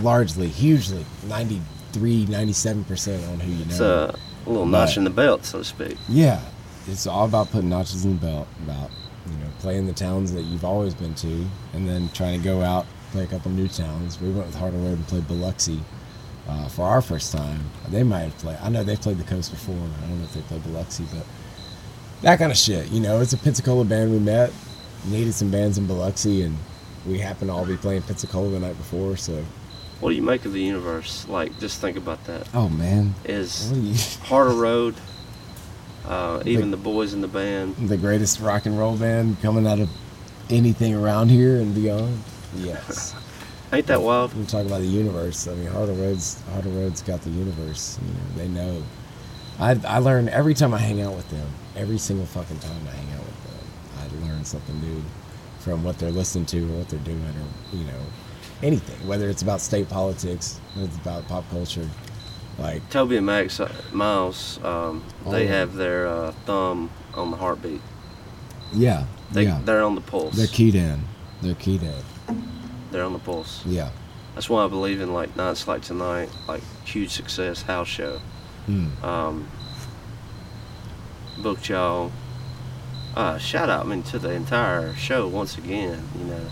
[0.00, 3.70] largely, hugely, 93, 97 percent on who you know.
[3.70, 4.14] It's a
[4.46, 5.96] little notch But- in the belt, so to speak.
[6.08, 6.40] Yeah,
[6.86, 8.90] it's all about putting notches in the belt, about
[9.26, 12.62] you know playing the towns that you've always been to, and then trying to go
[12.62, 14.20] out play a couple new towns.
[14.20, 15.80] We went with Harder Road and played Biloxi
[16.48, 17.60] uh, for our first time.
[17.88, 18.58] They might have played.
[18.60, 19.74] I know they've played the coast before.
[19.76, 21.24] I don't know if they played Biloxi, but
[22.24, 22.90] that kind of shit.
[22.90, 24.52] You know, it's a Pensacola band we met.
[25.06, 26.56] Needed some bands in Biloxi, and
[27.06, 29.16] we happened to all be playing Pensacola the night before.
[29.16, 29.44] So,
[30.00, 31.26] What do you make of the universe?
[31.28, 32.48] Like, just think about that.
[32.54, 33.94] oh man, Is what are you?
[34.24, 34.94] Harder Road,
[36.06, 39.78] uh, even the boys in the band, the greatest rock and roll band coming out
[39.78, 39.90] of
[40.50, 42.22] anything around here and beyond.
[42.56, 43.14] Yes.
[43.72, 44.34] ain't that wild?
[44.34, 45.46] we talk about the universe.
[45.48, 47.98] I mean, Harder Roads, Harder Roads got the universe.
[48.06, 48.82] You know, they know.
[49.58, 51.46] I I learn every time I hang out with them.
[51.76, 55.02] Every single fucking time I hang out with them, I learn something new
[55.60, 58.00] from what they're listening to or what they're doing or you know
[58.62, 59.06] anything.
[59.08, 61.88] Whether it's about state politics, whether it's about pop culture,
[62.58, 65.48] like Toby and Max uh, Miles, um, they Oh.
[65.48, 67.80] have their uh, thumb on the heartbeat.
[68.72, 70.36] yeah, They, yeah, They're on the pulse.
[70.36, 71.02] they're keyed in.
[71.42, 72.44] They're keyed in.
[72.90, 73.62] They're on the pulse.
[73.66, 73.90] Yeah.
[74.34, 78.20] That's why I believe in like nights like tonight, like huge success house show.
[78.68, 79.02] Mm.
[79.04, 79.48] Um,
[81.42, 82.10] booked y'all.
[83.16, 86.02] Uh, shout out, I mean, to the entire show once again.
[86.18, 86.46] You know,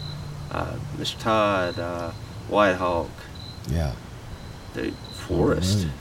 [0.51, 1.19] uh, Mr.
[1.19, 2.11] Todd, uh,
[2.49, 3.11] White Hawk,
[3.69, 3.93] Yeah.
[4.75, 4.95] dude,
[5.27, 5.93] Forrest, Road.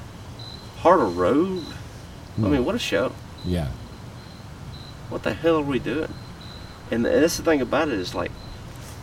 [0.79, 1.63] Harder Road.
[2.37, 2.51] I Hmm.
[2.51, 3.11] mean, what a show!
[3.43, 3.67] Yeah.
[5.09, 6.13] What the hell are we doing?
[6.91, 8.31] And that's the thing about it is like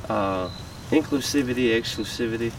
[0.09, 0.49] uh,
[0.91, 2.53] inclusivity, exclusivity.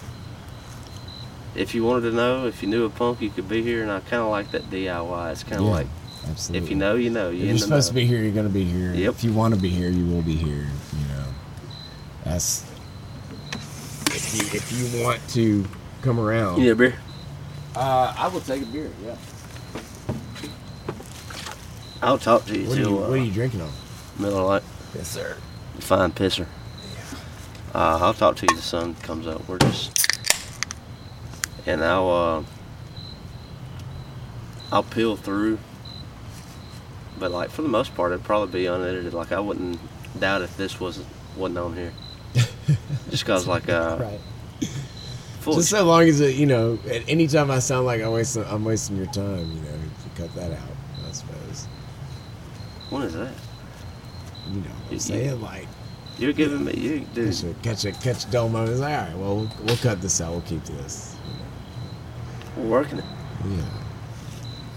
[1.56, 3.92] If you wanted to know, if you knew a punk, you could be here, and
[3.92, 5.32] I kind of like that DIY.
[5.32, 5.88] It's kind of Yeah, like
[6.30, 6.66] Absolutely.
[6.66, 7.30] if you know, you know.
[7.30, 8.94] You if you're the supposed to be here, you're going to be here.
[8.94, 9.16] Yep.
[9.16, 10.68] If you want to be here, you will be here.
[10.94, 11.26] You know.
[12.24, 12.70] That's
[14.12, 15.66] if you if you want to
[16.02, 16.58] come around.
[16.58, 16.96] You need a beer?
[17.76, 18.92] Uh, I will take a beer.
[19.04, 19.16] Yeah.
[22.02, 23.72] I'll talk to you What are you, till what are uh, you drinking on?
[24.18, 24.64] Miller Lite.
[24.96, 25.38] Yes, sir.
[25.80, 26.48] Fine pisser.
[27.74, 28.56] Uh, I'll talk to you.
[28.56, 29.48] The sun comes up.
[29.48, 30.09] We're just,
[31.70, 32.44] and I'll uh,
[34.72, 35.60] I'll peel through.
[37.20, 39.14] But like for the most part, it'd probably be unedited.
[39.14, 39.80] Like I wouldn't
[40.20, 41.08] doubt if this wasn't
[41.38, 41.94] wasn't on here.
[43.10, 44.20] just cause like uh, Right.
[45.46, 48.44] Just so long as it, you know, at any time I sound like I'm wasting,
[48.46, 50.70] I'm wasting your time, you know, you cut that out,
[51.08, 51.66] I suppose.
[52.92, 53.32] what is that?
[54.50, 55.68] You know, what I'm You- saying like
[56.20, 57.34] You're giving me you dude.
[57.64, 58.70] catch a catch a catch moment.
[58.70, 60.32] It's like, all right, well, we'll, we'll cut this out.
[60.34, 61.16] We'll keep this.
[61.26, 61.34] We're
[62.68, 63.06] working it.
[63.48, 63.64] Yeah.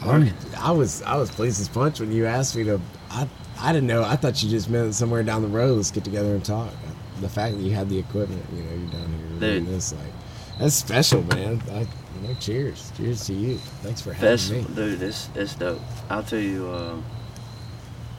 [0.04, 2.80] I'm, I was I was pleased as punch when you asked me to.
[3.10, 3.28] I
[3.60, 4.02] I didn't know.
[4.02, 5.76] I thought you just meant somewhere down the road.
[5.76, 6.72] Let's get together and talk.
[7.20, 10.12] The fact that you had the equipment, you know, you're down here doing this, like
[10.58, 11.62] that's special, man.
[11.70, 13.58] I, you know, cheers, cheers to you.
[13.82, 14.66] Thanks for having Best me.
[14.74, 15.80] dude, it's it's dope.
[16.10, 17.04] I'll tell you, um,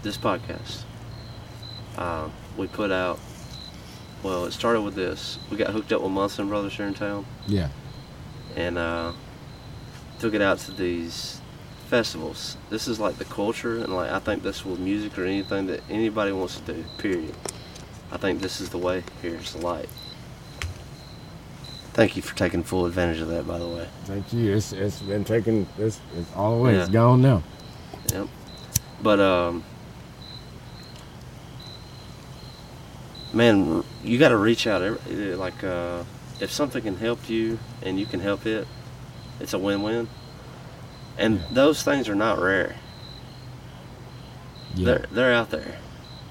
[0.04, 0.84] this podcast,
[1.98, 3.20] um, we put out.
[4.24, 5.38] Well, it started with this.
[5.52, 7.68] We got hooked up with Munson Brothers here in town, Yeah,
[8.56, 9.12] and uh,
[10.24, 11.42] took it out to these
[11.90, 12.56] festivals.
[12.70, 15.82] This is like the culture, and like I think this with music or anything that
[15.90, 16.86] anybody wants to do.
[16.98, 17.36] Period.
[18.10, 19.04] I think this is the way.
[19.22, 19.90] Here's the light.
[21.92, 23.86] Thank you for taking full advantage of that, by the way.
[24.06, 24.54] thank you.
[24.56, 25.68] It's it's been taken.
[25.78, 26.76] It's, it's all the way.
[26.76, 26.94] It's Yeah.
[26.94, 27.44] gone now.
[28.14, 28.28] Yep.
[29.02, 29.66] But um,
[33.34, 34.82] man, you got to reach out.
[35.12, 36.04] Like uh,
[36.40, 38.66] if something can help you and you can help it,
[39.40, 40.08] it's a win-win.
[41.18, 41.46] And Yeah.
[41.52, 42.76] those things are not rare.
[44.76, 44.86] Yeah.
[44.86, 45.78] They're they're out there,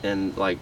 [0.03, 0.59] and like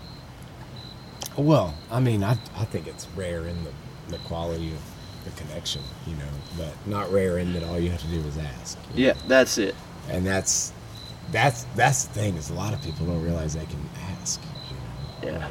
[1.36, 3.70] Well, I mean, I, I think it's rare in the,
[4.08, 4.80] the quality of
[5.24, 6.28] the connection, you know,
[6.58, 8.78] but not rare in that all you have to do is ask.
[8.94, 9.74] yeah, that's it.
[10.10, 10.72] And that's
[11.32, 13.88] that's that's the thing is a lot of people don't realize they can
[14.20, 14.40] ask.
[15.22, 15.38] You know?
[15.38, 15.48] Yeah.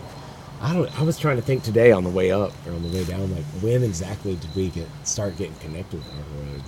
[0.62, 1.00] I don't.
[1.00, 3.34] I was trying to think today on the way up or on the way down,
[3.34, 6.62] like when exactly did we get start getting connected with Hard Road?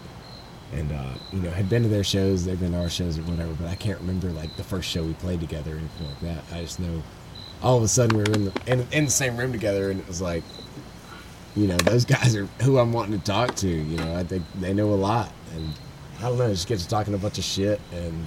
[0.74, 3.24] And uh, you know, had been to their shows, they've been to our shows or
[3.24, 6.20] whatever, but I can't remember like the first show we played together or anything like
[6.22, 6.44] that.
[6.56, 7.04] I just know
[7.62, 10.00] all of a sudden we were in the in, in the same room together, and
[10.00, 10.44] it was like,
[11.56, 13.68] you know, those guys are who I'm wanting to talk to.
[13.68, 15.74] You know, I think they know a lot, and
[16.20, 18.26] I don't know, just get to talking a bunch of shit and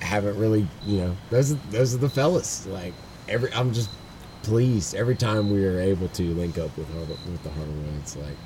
[0.00, 2.66] haven't really, you know, those are, those are the fellas.
[2.66, 2.92] Like
[3.28, 3.90] every, I'm just
[4.42, 7.50] pleased every time we are able to link up with with the.
[8.00, 8.36] It's like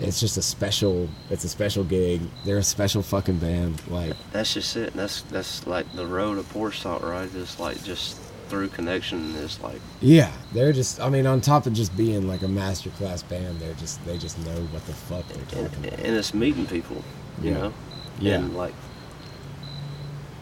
[0.00, 1.08] it's just a special.
[1.30, 2.20] It's a special gig.
[2.44, 3.82] They're a special fucking band.
[3.88, 4.94] Like That's just it.
[4.94, 7.30] That's that's like the road of Porch Talk, right?
[7.32, 8.16] Just like just
[8.48, 11.00] through connection is like yeah, they're just.
[11.00, 14.16] I mean, on top of just being like a master class band, they're just they
[14.18, 15.98] just know what the fuck they're and, talking about.
[16.00, 17.02] and it's meeting people,
[17.42, 17.58] you Yeah.
[17.58, 17.72] know,
[18.20, 18.34] Yeah.
[18.36, 18.74] and like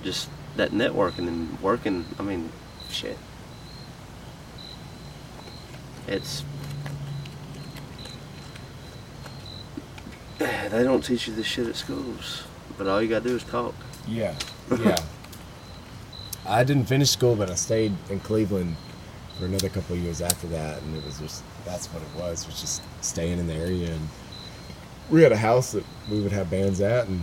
[0.05, 2.05] just that networking and working.
[2.19, 2.51] I mean,
[2.91, 3.19] shit,
[6.07, 6.45] it's
[10.71, 12.45] they don't teach you this shit at schools,
[12.77, 13.75] but all you gotta do is talk.
[14.07, 14.35] Yeah,
[14.79, 14.97] yeah.
[16.49, 18.77] I didn't finish school, but I stayed in Cleveland
[19.39, 22.47] for another couple of years after that, and it was just that's what it was.
[22.47, 24.09] Was just staying in the area, and
[25.11, 27.23] we had a house that we would have bands at, and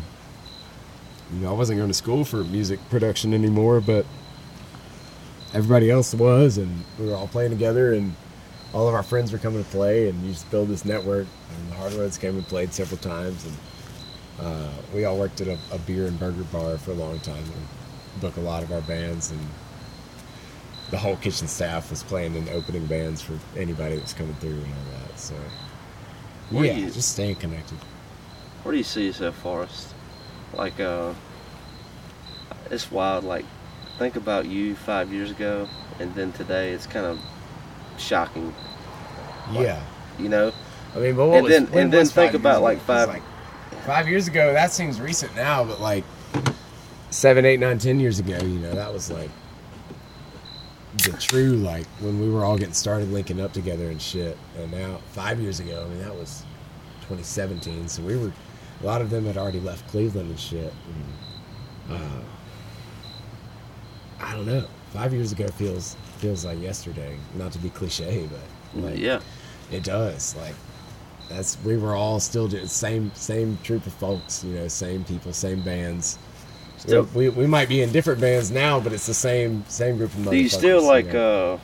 [1.31, 4.05] you know I wasn't going to school for music production anymore, but
[5.53, 8.15] everybody else was, and we were all playing together, and
[8.73, 11.27] all of our friends were coming to play, and you just build this network.
[11.55, 13.57] And the Hardwoods came and played several times, and
[14.47, 17.37] uh, we all worked at a, a beer and burger bar for a long time
[17.43, 19.39] and book a lot of our bands and
[20.91, 24.51] the whole kitchen staff was playing in opening bands for anybody that was coming through
[24.51, 25.33] and all that so
[26.51, 27.77] Where yeah you- just staying connected
[28.63, 29.93] Where do you see yourself, Forrest?
[30.53, 31.13] Like, uh,
[32.69, 33.23] it's wild.
[33.23, 33.45] Like,
[33.97, 35.67] think about you five years ago,
[35.99, 36.71] and then today.
[36.71, 37.19] It's kind of
[37.97, 38.53] shocking,
[39.51, 39.81] yeah.
[40.19, 40.51] you know.
[40.95, 43.21] i mean but what And was- then- and then think about, like, five like
[43.85, 46.03] five years ago that seems recent now but like
[47.09, 49.29] seven eight nine ten years ago you know that was like
[51.03, 54.37] the true like when we were all getting started linking up together and shit.
[54.57, 56.43] And now five years ago i mean that was
[57.01, 58.31] 2017 so we were
[58.81, 60.73] a lot of them had already left cleveland and shit
[61.89, 62.21] and, uh,
[64.21, 68.83] i don't know five years ago feels feels like yesterday not to be cliche but
[68.83, 69.19] like yeah,
[69.71, 70.55] it does like
[71.29, 75.33] that's we were all still just same same troop of folks you know same people
[75.33, 76.17] same bands
[76.77, 79.97] Still- we, we, we might be in different bands now but it's the same same
[79.97, 81.07] group of Do you still like?
[81.13, 81.53] know?
[81.55, 81.59] uh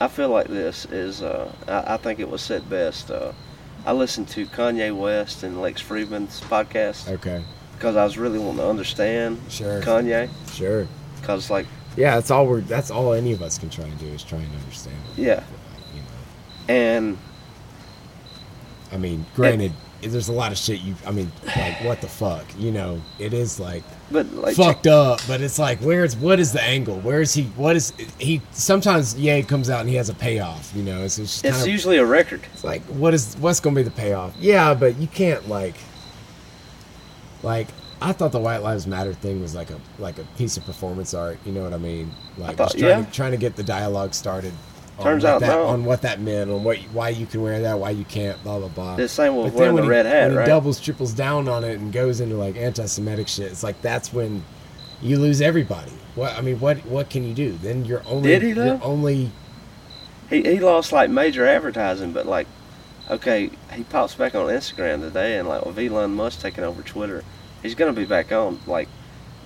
[0.00, 1.22] I feel like this is.
[1.22, 3.08] Uh, I, I think it was said best.
[3.08, 3.30] Uh,
[3.86, 7.40] I listened to Kanye West and Lex Fridman's podcast Okay.
[7.74, 9.80] because I was really wanting to understand Sure.
[9.80, 10.28] Kanye.
[10.52, 10.88] Sure.
[11.20, 11.66] Because like,
[11.96, 12.60] Yeah, that's all we're.
[12.62, 14.96] That's all any of us can try and do is try and understand.
[15.16, 15.44] it, yeah,
[15.94, 16.74] You know.
[16.74, 17.18] and
[18.90, 20.94] I mean, granted, there's a lot of shit you.
[21.06, 23.00] I mean, like what the fuck, you know?
[23.18, 26.98] It is like but like, fucked up, but it's like where's what is the angle?
[27.00, 27.44] Where is he?
[27.56, 28.40] What is he?
[28.50, 30.72] Sometimes Ye comes out and he has a payoff.
[30.74, 32.40] You know, it's just it's kind of, usually a record.
[32.52, 34.34] it's like what is what's going to be the payoff?
[34.38, 35.76] Yeah, but you can't like
[37.42, 37.68] like
[38.08, 41.14] I thought the White Lives Matter thing was like a like a piece of performance
[41.14, 41.38] art.
[41.44, 42.10] You know what I mean?
[42.38, 43.04] Like thought- just trying, yeah.
[43.06, 44.52] to, trying to get the dialogue started.
[44.98, 45.64] on Turns what out that, no.
[45.64, 48.58] on what that meant, on what why you can wear that, why you can't, blah
[48.58, 48.96] blah blah.
[48.96, 50.44] The same with But wearing when the he- red hat, when right?
[50.46, 54.12] he doubles, triples down on it and goes into like anti-Semitic shit, it's like that's
[54.12, 54.44] when
[55.00, 55.92] you lose everybody.
[56.14, 57.52] What I mean, what what can you do?
[57.62, 58.66] Then you're only Did he, though?
[58.66, 59.30] you're only
[60.28, 62.46] He he lost like major advertising, but like,
[63.10, 67.24] okay, he pops back on Instagram today, and like with Elon Musk taking over Twitter,
[67.62, 68.60] he's gonna be back on.
[68.66, 68.88] Like,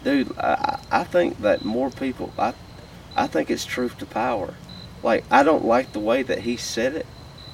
[0.04, 2.54] dude, I I I think that more people, I
[3.16, 4.54] I think it's truth to power.
[5.02, 7.06] Like, I don't like the way that he said it,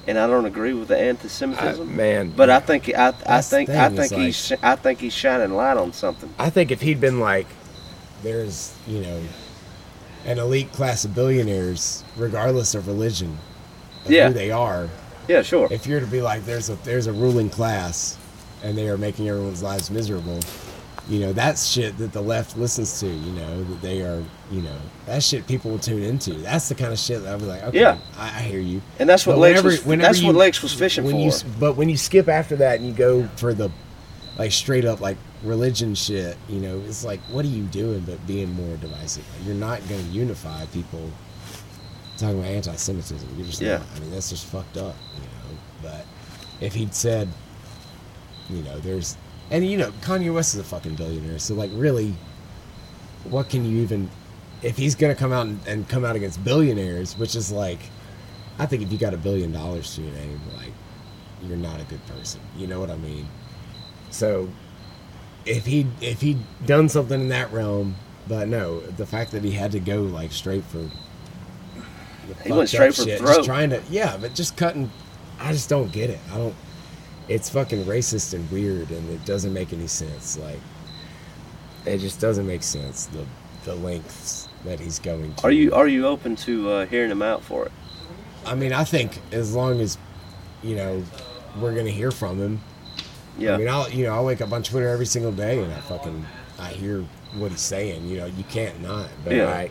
[0.07, 1.95] and I don't agree with the anti-Semitism.
[1.95, 2.31] man.
[2.35, 5.93] but I think I I think I think he's I think he's shining light on
[5.93, 6.33] something.
[6.39, 7.47] I think if he'd been like,
[8.23, 9.21] there's, you know,
[10.25, 13.37] an elite class of billionaires, regardless of religion,
[14.05, 14.27] of Yeah.
[14.29, 14.89] who they are.
[15.27, 15.67] Yeah, sure.
[15.71, 18.17] If you're to be like, there's a there's a ruling class,
[18.63, 20.39] and they are making everyone's lives miserable,
[21.09, 23.07] you know, that's shit that the left listens to.
[23.07, 26.33] You know, that they are, you know, that shit people will tune into.
[26.35, 27.97] That's the kind of shit that I'd be like, okay, Yeah.
[28.17, 28.81] I, I hear you.
[28.99, 29.85] And that's what whenever- was.
[29.85, 31.19] whenever That's what you- Lex was fishing when for.
[31.47, 33.69] you but when you skip after that and you go for the
[34.37, 38.25] like straight up like religion shit, you know, it's like what are you doing but
[38.25, 39.25] being more divisive?
[39.37, 41.11] Like, you're not going to unify people
[42.17, 43.27] talking about anti-Semitism.
[43.35, 43.79] You're just Yeah.
[43.79, 43.87] not.
[43.95, 45.57] I mean, that's just fucked up, you know.
[45.81, 46.05] But
[46.61, 47.27] if he'd said,
[48.49, 49.17] you know, there's
[49.51, 52.15] and you know, Kanye West is a fucking billionaire, so like really,
[53.25, 54.09] what can you even?
[54.61, 57.79] If he's gonna come out and, and come out against billionaires, which is like,
[58.59, 60.71] I think if you got a billion dollars to your name, like,
[61.43, 62.39] you're not a good person.
[62.57, 63.27] You know what I mean?
[64.09, 64.49] So,
[65.45, 67.95] if he if he'd done something in that realm,
[68.27, 70.89] but no, the fact that he had to go like straight for.
[72.45, 73.35] He went straight for shit, throat.
[73.35, 74.89] Just trying to, yeah, but just cutting.
[75.39, 76.19] I just don't get it.
[76.31, 76.55] I don't.
[77.29, 80.37] It's fucking racist and weird, and it doesn't make any sense.
[80.37, 80.59] Like,
[81.85, 83.05] it just doesn't make sense.
[83.07, 83.25] The
[83.65, 85.43] the lengths that he's going to.
[85.43, 87.71] Are you are you open to uh, hearing him out for it?
[88.45, 89.97] I mean, I think as long as,
[90.61, 91.03] you know,
[91.59, 92.61] we're gonna hear from him.
[93.37, 93.53] Yeah.
[93.55, 95.79] I mean, I'll you know I'll wake up on Twitter every single day and I
[95.81, 96.25] fucking
[96.59, 97.05] I hear
[97.35, 98.07] what he's saying.
[98.07, 99.09] You know, you can't not.
[99.23, 99.49] But Yeah.
[99.49, 99.69] I.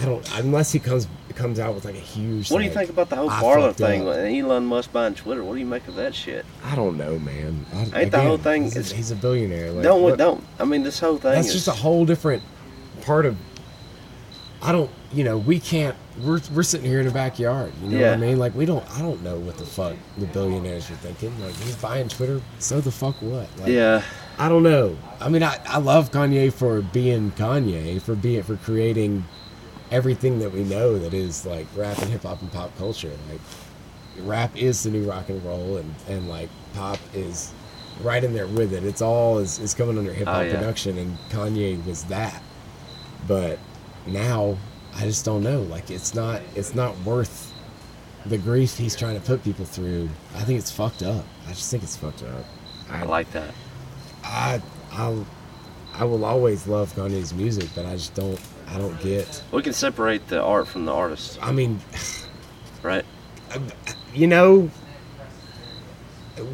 [0.00, 2.50] I don't unless he comes comes out with like a huge.
[2.50, 4.92] What do you like, think about the whole "I Barlow fucked thing up." Elon Musk
[4.92, 5.42] buying Twitter?
[5.44, 6.44] What do you make of that shit?
[6.64, 7.64] I don't know, man.
[7.74, 9.70] I, Ain't the whole thing- He's, it's- a, he's a billionaire.
[9.72, 10.42] Like, don't what- don't.
[10.58, 12.42] I mean, this whole thing That's is just a whole different
[13.02, 13.36] part of.
[14.62, 15.94] I don't, you know, we can't.
[16.24, 17.72] We're we're sitting here in the backyard.
[17.82, 18.10] You know Yeah.
[18.12, 18.38] what I mean?
[18.38, 18.84] Like we don't.
[18.98, 21.38] I don't know what the fuck the billionaires are thinking.
[21.44, 22.40] Like he's buying Twitter.
[22.58, 23.48] So the fuck what?
[23.58, 24.02] Like, yeah.
[24.38, 24.96] I don't know.
[25.20, 29.24] I mean, I, I love Kanye for being Kanye, for being for creating
[29.90, 33.12] everything that we know that is like rap and hip hop and pop culture.
[33.30, 33.40] Like
[34.26, 37.52] rap is the new rock and roll, and and like pop is
[38.02, 38.84] right in there with it.
[38.84, 40.54] It's all is, is coming under hip hop Oh, yeah.
[40.56, 42.42] production, and Kanye was that.
[43.26, 43.58] But
[44.06, 44.56] now
[44.94, 45.62] I just don't know.
[45.62, 47.52] Like it's not it's not worth
[48.26, 50.08] the grief he's trying to put people through.
[50.34, 51.24] I think it's fucked up.
[51.46, 52.44] I just think it's fucked up.
[52.90, 53.54] I like that.
[54.24, 54.60] I
[54.92, 55.24] I
[55.94, 59.42] I will always love Kanye's music, but I just don't I don't get.
[59.52, 61.80] We can separate the art from the artist, I mean,
[62.82, 63.04] right?
[64.14, 64.70] you know,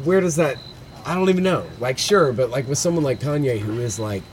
[0.03, 0.57] where does that?
[1.05, 1.65] I don't even know.
[1.79, 4.23] Like, sure, but like with someone like Kanye, who is like,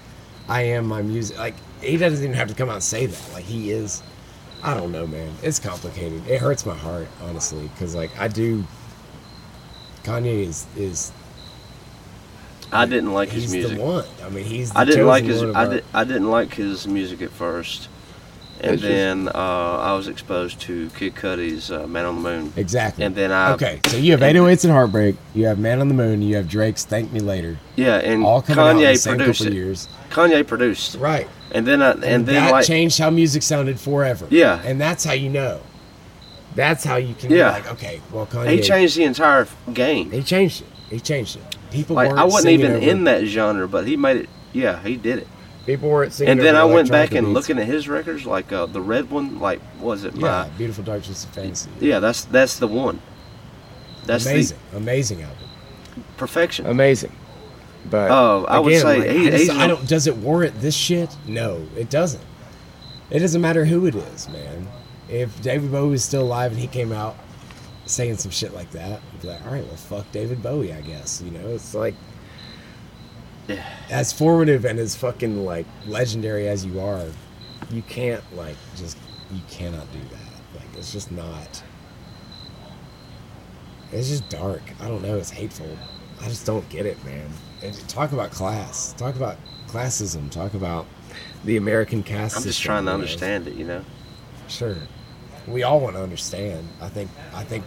[0.48, 1.38] I am my music.
[1.38, 3.32] Like, he doesn't even have to come out and say that.
[3.32, 4.02] Like, he is.
[4.62, 5.32] I don't know, man.
[5.42, 6.26] It's complicated.
[6.28, 8.64] It hurts my heart, honestly, because like I do.
[10.02, 11.12] Kanye is is
[12.72, 13.76] I didn't like his music.
[13.78, 14.04] the one.
[14.24, 14.70] I mean, he's.
[14.72, 15.42] The I didn't like his.
[15.44, 17.88] one I, our- did, I didn't like his music at first,
[18.60, 22.30] and It's just- then uh, I was exposed to Kid Cudi's uh, "Man on the
[22.30, 23.04] Moon." Exactly.
[23.04, 25.94] And then I okay, so you have 808s and Heartbreak, you have Man on the
[25.94, 28.98] Moon, you have Drake's Thank Me Later, Yeah, and all coming out in the Kanye
[28.98, 29.52] same produced it.
[29.52, 29.88] years.
[30.10, 31.26] Kanye produced, Right.
[31.52, 34.26] and then I, and, And, then that like changed how music sounded forever.
[34.30, 34.60] Yeah.
[34.64, 35.60] And that's how you know.
[36.54, 37.48] That's how you can Yeah.
[37.48, 38.50] be like, okay, well, Kanye.
[38.50, 40.10] he changed the entire game.
[40.12, 40.66] He changed it.
[40.90, 41.56] He changed it.
[41.70, 44.28] People Like I wasn't even over- in that genre, but he made it.
[44.52, 45.28] Yeah, he did it.
[45.66, 46.32] People weren't singing.
[46.32, 47.34] And then I went back and beats.
[47.34, 50.48] looking at his records, like uh, the red one, like was it Yeah, my?
[50.58, 51.70] beautiful dark twisted fantasy.
[51.80, 53.00] Yeah, that's that's the one.
[54.06, 55.36] That's amazing, amazing album.
[56.16, 56.66] perfection.
[56.66, 57.12] amazing.
[57.88, 59.86] But Oh, I would say like, he- I, just- I don't.
[59.86, 61.14] Does it warrant this shit?
[61.26, 62.22] No, it doesn't.
[63.10, 64.66] It doesn't matter who it is, man.
[65.08, 67.16] If David Bowie was still alive and he came out
[67.90, 70.80] saying some shit like that, you'd be like, all right, well, fuck David Bowie, I
[70.80, 71.20] guess.
[71.22, 71.94] You know, it's like
[73.48, 73.64] Yeah.
[73.90, 77.04] as formative and as fucking like legendary as you are,
[77.70, 78.96] you can't like just
[79.32, 80.60] you cannot do that.
[80.60, 81.62] Like it's just not.
[83.92, 84.62] It's just dark.
[84.80, 85.16] I don't know.
[85.16, 85.68] It's hateful.
[86.20, 87.28] I just don't get it, man.
[87.62, 88.92] And talk about class.
[88.96, 89.36] Talk about
[89.68, 90.30] classism.
[90.30, 90.86] Talk about
[91.44, 93.02] the American caste I'm just system, trying to you know?
[93.02, 93.84] understand it, you know.
[94.48, 94.76] Sure.
[95.48, 96.68] We all want to understand.
[96.80, 97.10] I think.
[97.34, 97.64] I think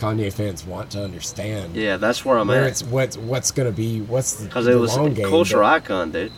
[0.00, 1.76] Kanye fans want to understand.
[1.76, 2.68] Yeah, that's where I'm Where at.
[2.70, 6.32] it's what's what's gonna be what's the, Because it was a but- icon, dude.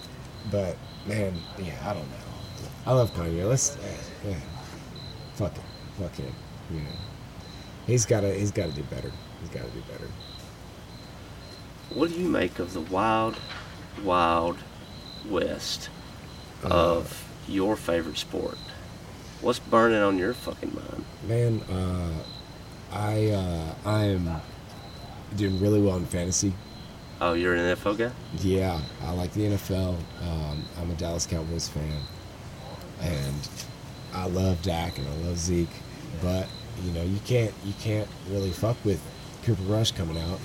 [0.51, 2.17] but man, yeah, I don't know.
[2.87, 3.49] I love Kanye.
[3.49, 3.79] Let's,
[4.25, 4.37] yeah, yeah.
[5.35, 5.63] fuck it,
[5.99, 6.35] fuck him.
[6.73, 6.87] You know,
[7.87, 9.13] he's gotta, he's gotta do better.
[9.41, 10.09] He's gotta do better.
[11.95, 13.37] What do you make of the wild,
[14.03, 14.57] wild
[15.29, 15.89] west
[16.65, 18.59] Uh, of your favorite sport?
[19.41, 21.05] What's burning on your fucking mind?
[21.29, 22.23] Man, uh,
[22.93, 24.41] I, uh, I'm
[25.37, 26.53] doing really well in fantasy.
[27.21, 28.11] Oh, you're an NFL guy?
[28.39, 29.97] Yeah, I like the NFL.
[30.23, 32.03] Um, I'm a Dallas Cowboys fan,
[33.01, 33.49] and
[34.13, 35.69] I love Dak and I love Zeke,
[36.21, 36.49] but
[36.85, 39.01] you know you can't you can't really fuck with
[39.45, 40.39] Cooper Rush coming out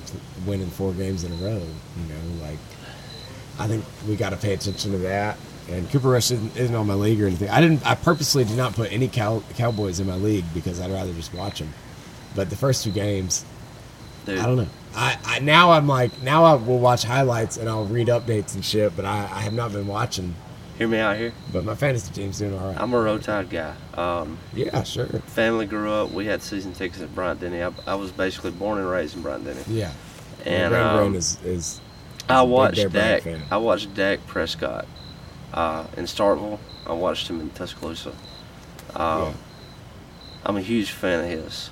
[0.45, 1.61] winning four games in a row.
[1.97, 2.59] You know, like
[3.59, 5.37] I think we got to pay attention to that.
[5.69, 7.49] And Cooper Rush isn't, isn't on my league or anything.
[7.49, 7.85] I didn't.
[7.85, 11.33] I purposely did not put any cow, Cowboys in my league because I'd rather just
[11.33, 11.73] watch them.
[12.37, 13.43] But the first two games,
[14.25, 14.67] Dude, I don't know.
[14.95, 18.63] I, I now I'm like now I will watch highlights and I'll read updates and
[18.63, 20.35] shit, but I, I have not been watching.
[20.77, 21.33] hear me out here.
[21.51, 22.79] But my fantasy team's doing all right.
[22.79, 23.73] I'm a Roll Tide guy.
[23.95, 25.07] Um, yeah, sure.
[25.07, 26.11] family grew up.
[26.11, 27.63] We had season tickets at Bryant Denny.
[27.63, 29.63] I, I was basically born and raised in Bryant Denny.
[29.67, 29.91] Yeah.
[30.45, 31.81] And um, Brain is is.
[32.29, 33.25] I watched Dak.
[33.49, 34.85] I watched Dak Prescott
[35.55, 36.59] uh, in Starkville.
[36.85, 38.13] I watched him in Tuscaloosa.
[38.95, 39.33] Uh, Yeah.
[40.45, 41.71] I'm a huge fan of his.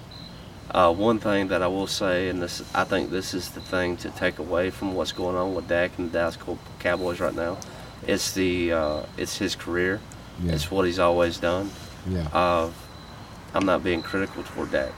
[0.71, 3.97] Uh, one thing that I will say, and this, I think this is the thing
[3.97, 6.37] to take away from what's going on with Dak and the Dallas
[6.79, 7.57] Cowboys right now.
[8.07, 10.01] It's the, uh, it's his career.
[10.41, 10.53] Yeah.
[10.53, 11.69] It's what he's always done.
[12.07, 12.27] Yeah.
[12.33, 12.71] Uh,
[13.53, 14.91] I'm not being critical toward Dak.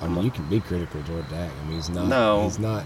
[0.00, 1.50] I mean, you can be critical toward Dak.
[1.50, 2.08] I mean, he's not.
[2.08, 2.44] No.
[2.44, 2.84] He's not.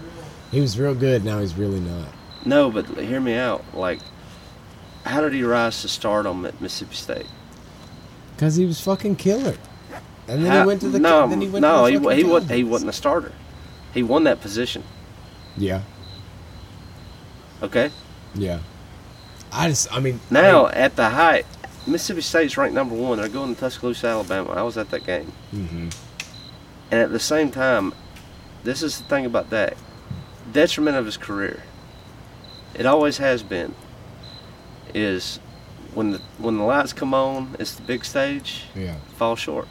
[0.51, 1.25] He was real good.
[1.25, 2.09] Now he's really not.
[2.45, 3.63] No, but hear me out.
[3.73, 3.99] Like,
[5.03, 7.25] how did he rise to stardom at Mississippi State?
[8.37, 9.57] Cause he was fucking killer.
[10.27, 10.99] And then he went to the.
[10.99, 12.51] no, then he went no, to he, he wasn't.
[12.51, 13.31] He wasn't a starter.
[13.93, 14.83] He won that position.
[15.55, 15.81] Yeah.
[17.61, 17.91] Okay.
[18.35, 18.59] Yeah.
[19.51, 19.91] I just.
[19.93, 20.19] I mean.
[20.29, 21.45] Now at the height,
[21.85, 23.17] Mississippi State's ranked number one.
[23.19, 24.51] They're going to Tuscaloosa, Alabama.
[24.51, 25.89] I was at that game, Mm-hmm.
[26.91, 27.93] and at the same time,
[28.63, 29.77] this is the thing about that
[30.51, 31.63] Detriment of his career.
[32.73, 33.73] It always has been.
[34.93, 35.39] Is
[35.93, 38.63] when the when the lights come on, it's the big stage.
[38.75, 38.95] Yeah.
[39.15, 39.67] fall short.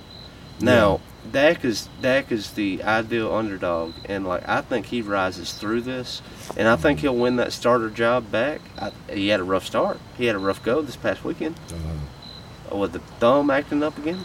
[0.61, 1.01] Now,
[1.31, 6.23] Dak is Dak is the ideal underdog, and like I think he rises through this,
[6.57, 8.61] and I think he'll win that starter job back.
[8.79, 9.99] I, he had a rough start.
[10.17, 11.57] He had a rough go this past weekend
[12.73, 14.25] Uh, with the thumb acting up again.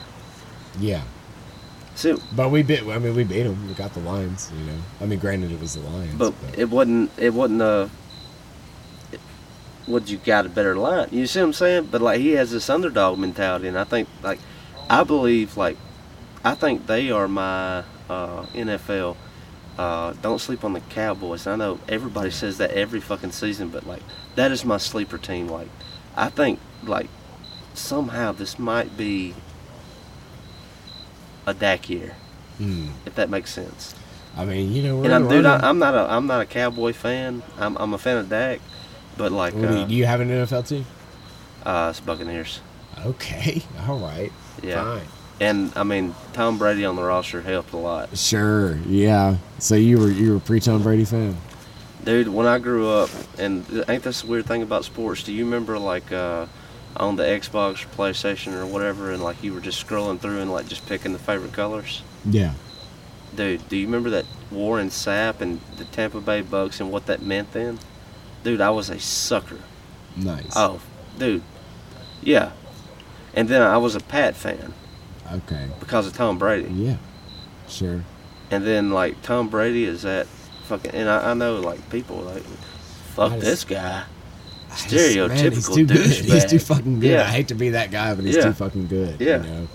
[0.79, 1.01] yeah.
[1.93, 2.83] So, But we beat.
[2.83, 3.67] I mean, we beat him.
[3.67, 4.49] We got the Lions.
[4.57, 4.77] You know.
[5.01, 6.15] I mean, granted, it was the Lions.
[6.17, 7.89] but it wasn't it wasn't a.
[9.87, 11.09] What you got a better line?
[11.11, 11.89] You see what I'm saying?
[11.91, 14.39] But like he has this underdog mentality, and I think like
[14.89, 15.75] I believe like
[16.43, 19.15] I think they are my uh, NFL.
[19.77, 21.47] Uh, don't sleep on the Cowboys.
[21.47, 24.01] I know everybody says that every fucking season, but like
[24.35, 25.47] that is my sleeper team.
[25.47, 25.69] Like
[26.15, 27.07] I think like
[27.73, 29.33] somehow this might be
[31.45, 32.15] a Dak year,
[32.57, 32.89] Hmm.
[33.05, 33.95] if that makes sense.
[34.37, 36.93] I mean, you know, And I'm, dude, I, I'm not a I'm not a Cowboy
[36.93, 37.41] fan.
[37.57, 38.59] I'm, I'm a fan of Dak,
[39.17, 40.85] but like do, you, uh, do you have an NFL team?
[41.65, 42.61] uh, it's Buccaneers.
[43.05, 43.61] Okay.
[43.87, 44.31] All right.
[44.61, 44.83] Yeah.
[44.83, 45.07] Fine.
[45.41, 48.77] And I mean Tom Brady on the roster helped a lot, Sure.
[48.87, 49.37] Yeah.
[49.57, 51.35] So you were you were a pre Tom Brady fan?
[52.03, 52.27] dude.
[52.27, 55.23] When I grew up, and ain't this the weird thing about sports?
[55.23, 56.45] Do you remember like uh,
[56.95, 60.51] on the Xbox or PlayStation or whatever, and like you were just scrolling through and
[60.51, 62.03] like just picking the favorite colors?
[62.25, 62.53] Yeah.
[63.35, 67.21] Dude, do you remember that Warren Sapp and the Tampa Bay Bucks and what that
[67.21, 67.79] meant then?
[68.43, 69.59] Dude, I was a sucker.
[70.17, 70.51] Nice.
[70.55, 70.81] Oh,
[71.17, 71.41] dude.
[72.21, 72.51] Yeah.
[73.33, 74.73] And then I was a Pat fan
[75.33, 75.67] Okay.
[75.79, 76.69] because of Tom Brady.
[76.73, 76.97] Yeah.
[77.67, 78.03] Sure.
[78.49, 80.27] And then like Tom Brady is that
[80.65, 82.43] fucking and I, I know like people like
[83.15, 84.03] fuck just- this guy.
[84.71, 86.05] stereotypical Man, he's too good.
[86.07, 87.09] He's too fucking good.
[87.11, 87.21] Yeah.
[87.23, 88.43] I hate to be that guy, but he's Yeah.
[88.45, 89.19] too fucking good.
[89.19, 89.43] Yeah.
[89.43, 89.67] You know?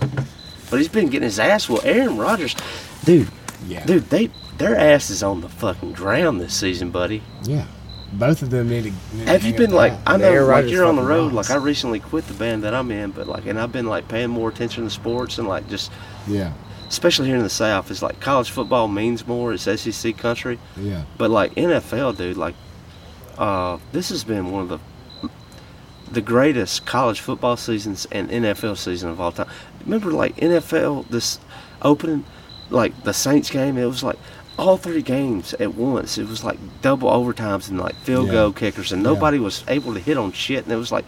[0.70, 1.68] But he's been getting his ass.
[1.68, 2.56] Well, Aaron Rodgers,
[3.04, 3.28] dude,
[3.68, 3.84] Yeah.
[3.84, 7.22] dude, they their ass is on the fucking ground this season, buddy.
[7.44, 7.66] Yeah.
[8.12, 8.90] Both of them need to.
[9.16, 9.92] Need to Have you been like?
[10.06, 11.32] I know, Aaron like you're on the road.
[11.32, 11.48] rocks.
[11.50, 14.08] Like I recently quit the band that I'm in, but like, and I've been like
[14.08, 15.90] paying more attention to sports and like just,
[16.26, 16.52] Yeah.
[16.88, 19.52] especially here in the South, it's like college football means more.
[19.52, 21.02] It's SEC country, Yeah.
[21.18, 22.54] but like NFL, dude, like,
[23.38, 24.78] uh, this has been one of the
[26.12, 29.48] the greatest college football seasons and NFL season of all time.
[29.84, 31.40] Remember, like NFL, this
[31.82, 32.24] opening,
[32.70, 34.16] like the Saints game, it was like
[34.58, 36.18] all three games at once.
[36.18, 38.32] It was like double overtimes and like field Yeah.
[38.32, 40.64] goal kickers, and nobody was able to hit on shit.
[40.64, 41.04] And it was like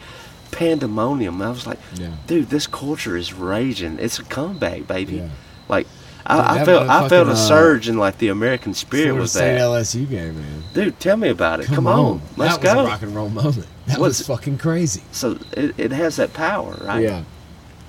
[0.50, 1.40] pandemonium.
[1.42, 2.10] I was like, Yeah.
[2.26, 3.98] dude, this culture is raging.
[3.98, 5.16] It's a comeback, baby.
[5.16, 5.28] Yeah.
[5.68, 5.86] Like.
[6.30, 9.58] I, I felt I felt a uh, surge in like the American spirit with that.
[9.58, 10.62] LSU game, man.
[10.74, 11.66] Dude, tell me about it.
[11.68, 12.20] Come, on.
[12.36, 12.80] Let's that was go.
[12.80, 13.66] a rock and roll moment.
[13.86, 15.02] That What's- was fucking crazy.
[15.10, 17.02] So it, it has that power, right?
[17.02, 17.22] Yeah.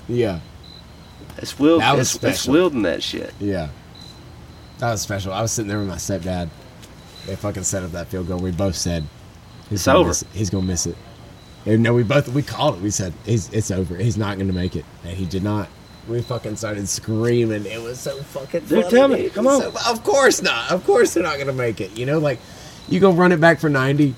[0.07, 0.39] Yeah.
[1.37, 3.33] It's it's, it's wielding that shit.
[3.41, 3.69] Yeah.
[4.79, 5.33] That was special.
[5.33, 6.49] I was sitting there with my stepdad.
[7.25, 8.39] They fucking set up that field goal.
[8.39, 9.03] We both said
[9.69, 10.07] he's It's gonna over.
[10.09, 10.27] Miss it.
[10.33, 10.95] He's gonna miss it.
[11.65, 12.81] And no, we both we called it.
[12.81, 13.95] We said he's, it's over.
[13.97, 15.67] He's not gonna make it, and he did not.
[16.07, 17.65] We fucking started screaming.
[17.65, 18.61] It was so fucking.
[18.61, 19.29] Dude, funny, tell me.
[19.29, 19.61] Come on.
[19.61, 20.71] so- of course not.
[20.71, 21.97] Of course they're not gonna make it.
[21.97, 22.39] You know, like
[22.87, 24.15] you go run it back for ninety,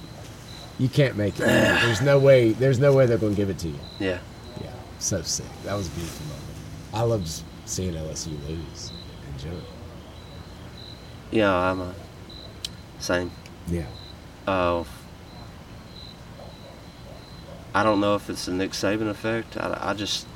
[0.77, 1.43] you can't make it.
[1.45, 2.51] there's no way.
[2.51, 3.79] There's no way they're gonna give it to you.
[3.99, 4.19] Yeah.
[4.61, 5.45] Yeah, so sick.
[5.65, 6.45] That was a beautiful moment.
[6.93, 8.91] I love seeing LSU lose.
[9.33, 9.63] Enjoy it.
[11.31, 11.93] Yeah, I'm a
[12.99, 13.31] same.
[13.67, 13.85] Yeah.
[14.47, 14.83] Uh,
[17.73, 19.55] I don't know if it's the Nick Saban effect.
[19.57, 20.27] I, I just,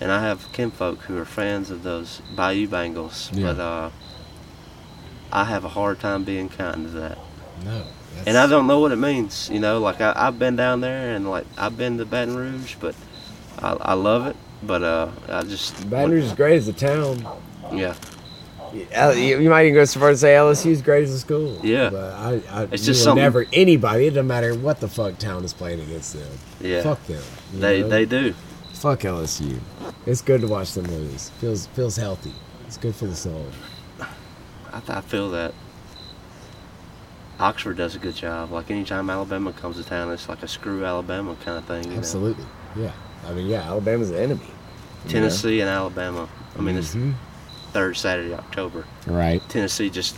[0.00, 3.52] and I have kinfolk who are fans of those Bayou Bengals, Yeah.
[3.52, 3.90] but uh,
[5.32, 7.18] I have a hard time being kind to that.
[7.64, 7.82] No.
[8.26, 9.80] And I don't know what it means, you know.
[9.80, 12.94] Like I, I've been down there, and like I've been to Baton Rouge, but
[13.58, 14.36] I, I love it.
[14.62, 17.26] But uh, I just Baton Rouge is great as a town.
[17.72, 17.94] Yeah,
[18.74, 21.60] You you might even go so far as to say LSU is great school.
[21.62, 21.90] Yeah.
[21.90, 24.06] But I, I It's just something- never anybody.
[24.06, 26.28] It doesn't matter what the fuck town is playing against them.
[26.60, 26.82] yeah.
[26.82, 27.22] Fuck them.
[27.54, 27.88] they know?
[27.88, 28.34] they do.
[28.72, 29.58] fuck LSU.
[30.06, 31.30] It's good to watch them lose.
[31.40, 32.32] Feels feels healthy.
[32.66, 33.46] It's good for the soul.
[34.72, 35.54] I, I feel that.
[37.40, 38.52] Oxford does a good job.
[38.52, 41.84] Like anytime Alabama comes to town, it's like a screw Alabama kind of thing.
[41.84, 41.96] You know?
[41.98, 42.44] Absolutely.
[42.76, 42.92] Yeah.
[43.26, 44.46] I mean, yeah, Alabama's the enemy.
[45.08, 46.28] Tennessee and Alabama.
[46.56, 47.14] I mean, it's Mhm.
[47.74, 48.86] Third Saturday, October.
[49.06, 49.42] Right.
[49.50, 50.16] Tennessee just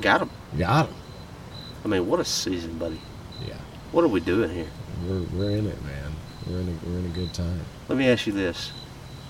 [0.00, 0.30] got them.
[0.58, 0.94] Got him.
[1.84, 3.00] I mean, what a season, buddy.
[3.46, 3.54] Yeah.
[3.92, 4.66] What are we doing here?
[5.06, 6.12] We're, we're in it, man.
[6.48, 7.60] We're in a, we're in a good time.
[7.88, 8.72] Let me ask you this.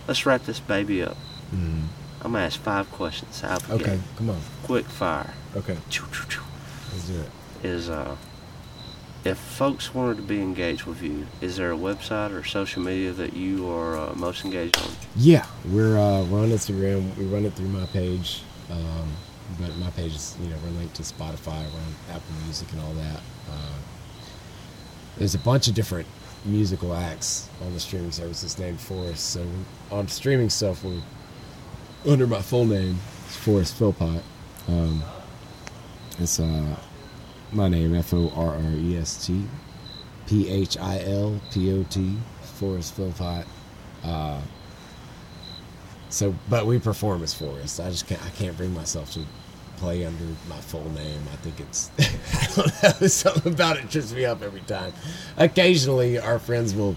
[0.06, 1.16] Let's wrap this baby up.
[1.54, 1.82] Mhm.
[2.22, 3.42] I'm gonna ask five questions.
[3.70, 3.98] Okay.
[4.16, 4.40] Come on.
[4.64, 5.34] Quick fire.
[5.56, 5.76] Okay.
[5.90, 6.42] Choo, choo, choo.
[6.92, 7.66] Let's do it.
[7.66, 8.16] Is uh,
[9.28, 13.12] if folks wanted to be engaged with you, is there a website or social media
[13.12, 14.90] that you are uh, most engaged on?
[15.16, 17.14] Yeah, we're uh, we're on Instagram.
[17.16, 19.12] We run it through my page, um,
[19.60, 22.80] but my page is you know we're linked to Spotify, we're on Apple Music and
[22.80, 23.20] all that.
[23.50, 23.78] Uh,
[25.18, 26.06] there's a bunch of different
[26.44, 29.30] musical acts on the streaming services named Forrest.
[29.30, 29.46] So
[29.90, 31.02] on streaming stuff, we're
[32.06, 32.98] under my full name.
[33.26, 34.22] It's Forrest Philpot.
[34.68, 35.02] Um,
[36.18, 36.76] it's uh,
[37.52, 39.44] my name F O R R E S T
[40.26, 42.16] P H I L P O T
[42.54, 43.46] Forrest Philpot.
[44.04, 44.40] Uh,
[46.10, 47.80] so, but we perform as Forrest.
[47.80, 48.24] I just can't.
[48.24, 49.20] I can't bring myself to
[49.76, 51.22] play under my full name.
[51.32, 51.90] I think it's.
[51.98, 53.06] I don't know.
[53.08, 54.92] Something about it trips me up every time.
[55.36, 56.96] Occasionally, our friends will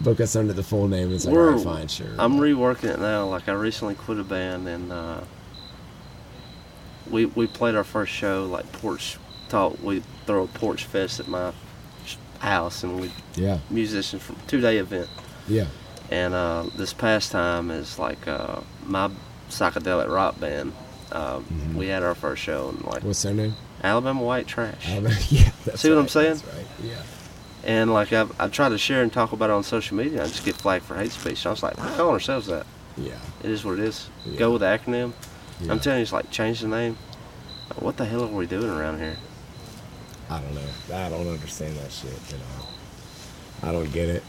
[0.00, 1.12] book us under the full name.
[1.12, 2.14] It's like, all right, fine, sure.
[2.18, 3.26] I'm reworking it now.
[3.26, 5.20] Like I recently quit a band and uh,
[7.10, 9.18] we we played our first show like porch
[9.50, 9.82] talk.
[9.82, 11.52] We throw a porch fest at my
[12.38, 15.08] house and we yeah, musicians from two day event.
[15.48, 15.66] yeah,
[16.10, 19.10] And uh, this past time is like uh, my
[19.50, 20.72] psychedelic rock band.
[21.12, 21.74] Uh, Mhm.
[21.74, 23.54] We had our first show and like What's their name?
[23.82, 24.88] Alabama White Trash.
[24.88, 26.34] Alabama- yeah, See what I'm saying?
[26.36, 26.66] That's right.
[26.84, 27.02] Yeah.
[27.64, 30.22] And like I've, I tried to share and talk about it on social media.
[30.22, 31.38] I just get flagged for hate speech.
[31.38, 32.64] So I was like, we're calling ourselves that.
[32.96, 33.18] Yeah.
[33.42, 34.08] It is what it is.
[34.24, 34.38] Yeah.
[34.38, 35.12] Go with the acronym.
[35.60, 35.72] yeah.
[35.72, 36.96] I'm telling you, it's like change the name.
[37.76, 39.16] What the hell are we doing around here?
[40.30, 40.96] I don't know.
[40.96, 42.12] I don't understand that shit.
[42.30, 44.22] You know, I don't get it.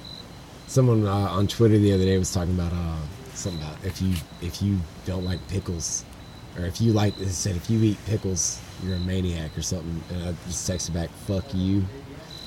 [0.68, 2.97] Someone uh, on Twitter the other day was talking about uh,
[3.34, 6.04] something about if you if you don't like pickles,
[6.58, 10.02] or if you like it said if you eat pickles, you're a maniac or something.
[10.10, 11.86] And I just texted back, "Fuck you."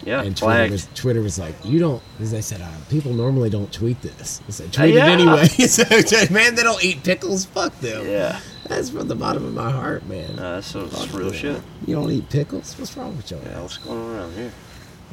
[0.02, 0.72] Yeah, and Twitter flagged.
[0.72, 4.42] was, Twitter was like, "You don't," as they said, uh, "People normally don't tweet this."
[4.48, 5.06] I said, "Tweet yeah.
[5.06, 5.84] it anyway." so,
[6.32, 7.44] man, they don't eat pickles.
[7.44, 8.06] Fuck them.
[8.06, 10.38] yeah, That's from the bottom of my heart, man.
[10.38, 11.60] uh, that's, that's real shit.
[11.86, 12.78] You don't eat pickles?
[12.78, 13.38] What's wrong with you?
[13.44, 14.52] Yeah, what's going on around here?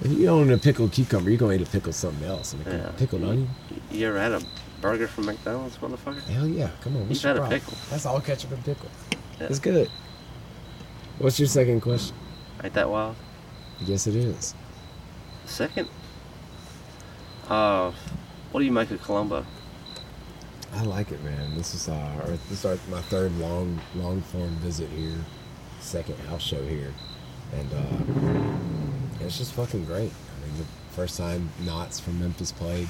[0.02, 2.54] If you don't eat a pickled cucumber, you're gonna eat a pickled something else.
[2.56, 2.90] I mean, Yeah.
[2.98, 3.50] Pickled onion?
[3.92, 4.42] You ever had a
[4.80, 6.24] burger from McDonald's, motherfucker?
[6.24, 6.70] Hell yeah!
[6.82, 7.78] Come on, what's You've your had a pickle.
[7.90, 8.90] That's all ketchup and pickle.
[9.40, 9.48] Yeah.
[9.48, 9.90] It's good.
[11.20, 12.16] What's your second question?
[12.64, 13.16] Ain't that wild?
[13.82, 14.56] Yes, it is.
[15.46, 15.88] Second,
[17.50, 17.92] uh,
[18.52, 19.46] what do you make of Columbo?
[20.74, 21.56] I like it, man.
[21.56, 25.18] This is uh, our, this is our, my third long long form visit here,
[25.80, 26.94] second house show here,
[27.54, 30.12] and uh, it's just fucking great.
[30.12, 32.88] I mean, the first time Knots from Memphis played.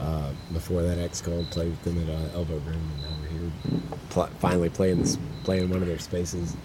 [0.00, 3.28] Uh, before that, X Cold played with them at uh, Elbow Room, and now we're
[3.28, 3.52] here,
[4.08, 6.56] pl- finally playing this, playing one of their spaces,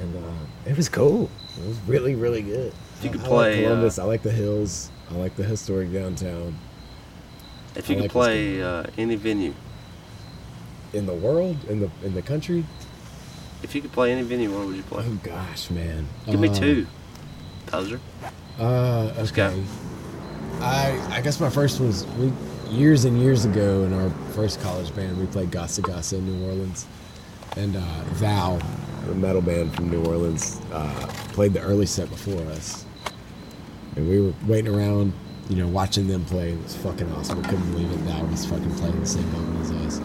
[0.00, 1.30] and uh, it was cool.
[1.60, 2.74] It was really, really good.
[3.02, 3.98] You could I, play, I like Columbus.
[3.98, 4.90] uh, I like the hills.
[5.10, 6.58] I like the historic downtown.
[7.76, 9.54] If you I could like play uh, any venue,
[10.92, 12.64] In the world, in the in the country,
[13.62, 15.04] if you could play any venue, where would you play?
[15.06, 16.06] Oh gosh, man.
[16.26, 16.86] Give me Uh, two.
[17.66, 18.00] Poser.
[18.58, 19.54] Uh, Let's okay.
[19.54, 19.62] go.
[20.60, 22.32] I I guess my first was we
[22.68, 26.46] years and years ago in our first college band we played Gasa Gasa in New
[26.46, 26.86] Orleans,
[27.56, 27.80] and uh,
[28.14, 28.60] Val,
[29.06, 32.84] the metal band from New Orleans, uh, played the early set before us,
[33.96, 35.12] and we were waiting around,
[35.50, 36.54] you know, watching them play.
[36.56, 37.42] Was fucking awesome.
[37.42, 37.98] We couldn't believe it.
[37.98, 39.98] Val was fucking playing the same moment as us,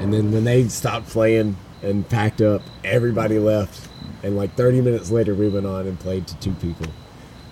[0.00, 3.86] and then when they stopped playing and packed up, everybody left,
[4.22, 6.86] and like 30 minutes later we went on and played to two people.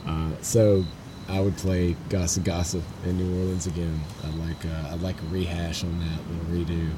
[0.06, 0.84] Uh, so
[1.28, 4.00] I would play Gasa Gasa in New Orleans again.
[4.24, 6.90] I'd like uh, I'd like a rehash on that little redo,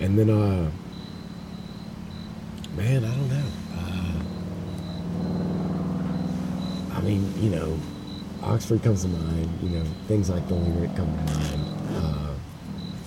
[0.00, 0.70] and then uh,
[2.76, 3.44] man, I don't know.
[3.76, 4.22] Uh,
[6.96, 7.78] I mean, you know,
[8.42, 9.50] Oxford comes to mind.
[9.62, 11.64] You know, things like the Lyric come to mind.
[11.96, 12.26] Uh,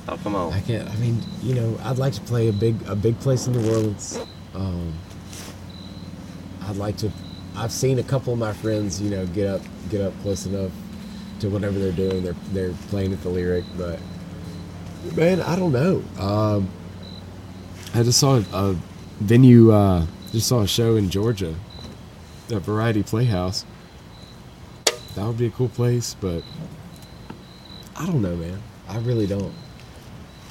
[0.10, 0.52] Oh, come on.
[0.52, 0.88] I can't.
[0.90, 3.70] I mean, you know, I'd like to play a big a big place in New
[3.70, 4.20] Orleans.
[4.54, 4.94] Um,
[6.64, 7.12] I'd like to.
[7.56, 10.72] I've seen a couple of my friends, you know, get up get up close enough
[11.40, 12.24] to whatever they're doing.
[12.24, 13.98] They're they're playing at the lyric, but
[15.16, 16.04] man, I don't know.
[16.20, 16.70] Um,
[17.94, 18.76] I just saw a
[19.22, 19.72] venue.
[19.72, 21.56] Uh, just saw a show in Georgia,
[22.52, 23.66] at Variety Playhouse.
[25.16, 26.44] That would be a cool place, but
[27.96, 28.62] I don't know, man.
[28.88, 29.54] I really don't.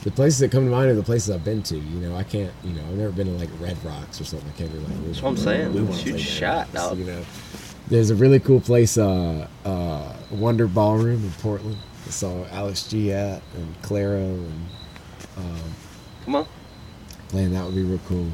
[0.05, 1.77] The places that come to mind are the places I've been to.
[1.77, 2.53] You know, I can't.
[2.65, 4.49] You know, I've never been to like Red Rocks or something.
[4.49, 5.05] I can't be like.
[5.07, 5.87] That's what I'm saying.
[5.89, 6.99] we Shoot shot, dog.
[6.99, 7.25] You know,
[7.89, 11.77] there's a really cool place, uh, uh, Wonder Ballroom in Portland.
[12.07, 14.67] I saw Alex G at and Clairo and
[15.37, 15.61] um,
[16.25, 16.47] Come on.
[17.29, 18.29] playing that would be real cool.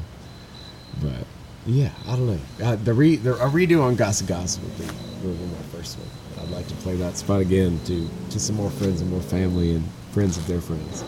[1.01, 1.25] But
[1.65, 2.39] yeah, I don't know.
[2.63, 4.85] Uh, the re the, a redo on Gasa Gasa would be,
[5.27, 6.09] would be my first one.
[6.43, 9.75] I'd like to play that spot again to to some more friends and more family
[9.75, 11.03] and friends of their friends.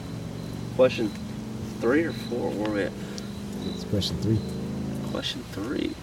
[0.75, 1.11] Question
[1.79, 2.49] three or four?
[2.51, 2.91] Where we at?
[3.73, 4.39] It's question three.
[5.11, 5.93] Question three.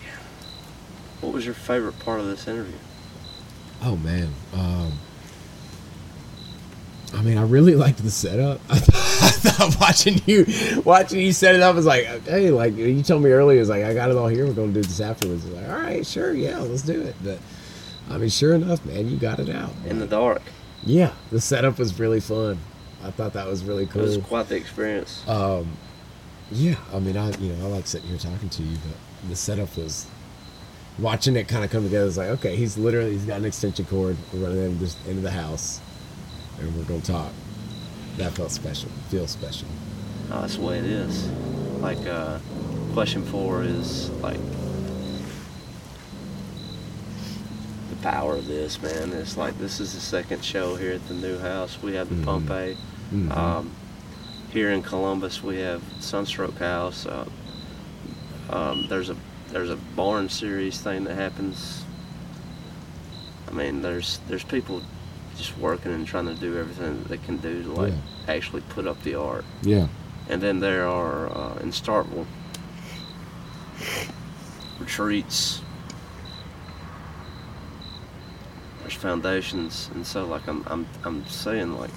[1.20, 2.78] What was your favorite part of this interview?
[3.82, 4.32] Oh man.
[4.54, 4.92] Um,
[7.14, 8.60] I mean, I really liked the setup.
[8.70, 10.46] I thought watching you,
[10.84, 13.84] watching you set it up was like, hey, like you told me earlier, it's like
[13.84, 14.46] I got it all here.
[14.46, 15.44] We're gonna do this afterwards.
[15.46, 17.16] It's like, all right, sure, yeah, let's do it.
[17.22, 17.38] But
[18.10, 19.72] I mean, sure enough, man, you got it out.
[19.86, 20.42] In the dark.
[20.84, 22.58] Yeah, the setup was really fun.
[23.02, 24.02] I thought that was really cool.
[24.02, 25.26] It was quite the experience.
[25.28, 25.76] Um,
[26.50, 29.36] yeah, I mean, I you know I like sitting here talking to you, but the
[29.36, 30.06] setup was
[30.98, 32.06] watching it kind of come together.
[32.06, 34.16] It's like, okay, he's literally he's got an extension cord.
[34.32, 35.80] Running into, into the house,
[36.60, 37.32] and we're gonna talk.
[38.16, 38.90] That felt special.
[39.10, 39.68] Feels special.
[40.30, 41.28] Oh, that's the way it is.
[41.80, 42.38] Like, uh,
[42.92, 44.38] question four is like
[47.90, 49.12] the power of this, man.
[49.12, 51.78] It's like this is the second show here at the Nu Haus.
[51.82, 52.24] We have the Mhm.
[52.24, 52.76] Pompeii.
[53.12, 53.36] Mhm.
[53.36, 53.70] Um,
[54.50, 57.06] here in Columbus, we have Sunstroke House.
[57.06, 57.24] Uh,
[58.50, 59.16] um, there's a
[59.50, 61.82] there's a barn series thing that happens.
[63.48, 64.82] I mean, there's there's people
[65.38, 67.94] just working and trying to do everything that they can do to like
[68.26, 69.44] actually put up the art.
[69.62, 69.88] Yeah.
[70.28, 72.26] And then there are uh, in Starkville
[74.78, 75.62] retreats.
[78.80, 81.90] There's foundations, and so like I'm I'm I'm saying like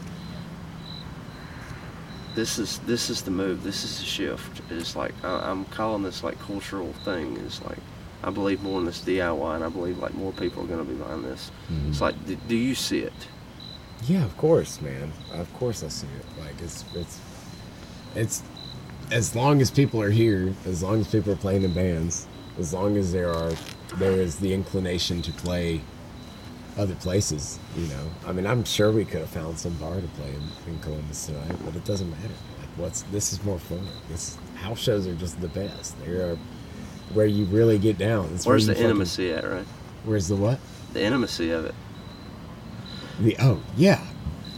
[2.36, 3.64] this is this is the move.
[3.64, 4.62] This is the shift.
[4.70, 7.38] It's like I, I'm calling this like cultural thing.
[7.46, 7.80] It's like
[8.24, 10.92] I believe more in this DIY, and I believe like more people are going to
[10.92, 11.52] be buying this.
[11.72, 11.90] Mhm.
[11.90, 13.14] It's like, do, do you see it?
[14.06, 15.12] Yeah, of course, man.
[15.34, 16.26] Of course, I see it.
[16.44, 17.20] Like it's it's
[18.16, 18.44] it's
[19.12, 22.28] as long as people are here, as long as people are playing in bands,
[22.60, 23.52] as long as there are
[23.98, 25.82] there is the inclination to play
[26.78, 27.60] other places.
[27.76, 30.74] You know, I mean, I'm sure we could have found some bar to play in,
[30.74, 32.34] in Columbus tonight, but it doesn't matter.
[32.60, 33.86] Like, what's this is more fun.
[34.10, 36.00] This house shows are just the best.
[36.04, 36.38] They are
[37.14, 38.30] where you really get down.
[38.34, 39.66] It's Where's the fucking- intimacy at, right?
[40.04, 40.60] Where's the what?
[40.94, 41.76] The intimacy of it.
[43.20, 44.04] The oh yeah,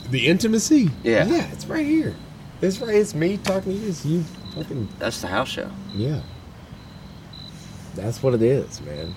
[0.10, 0.90] the intimacy.
[1.04, 1.26] Yeah.
[1.28, 2.16] yeah, it's right here.
[2.62, 2.96] It's right.
[2.96, 3.90] It's me talking to you.
[3.90, 4.24] It's you
[4.56, 5.70] fucking That's the house show.
[5.94, 6.22] yeah.
[7.96, 9.14] That's what it is, man.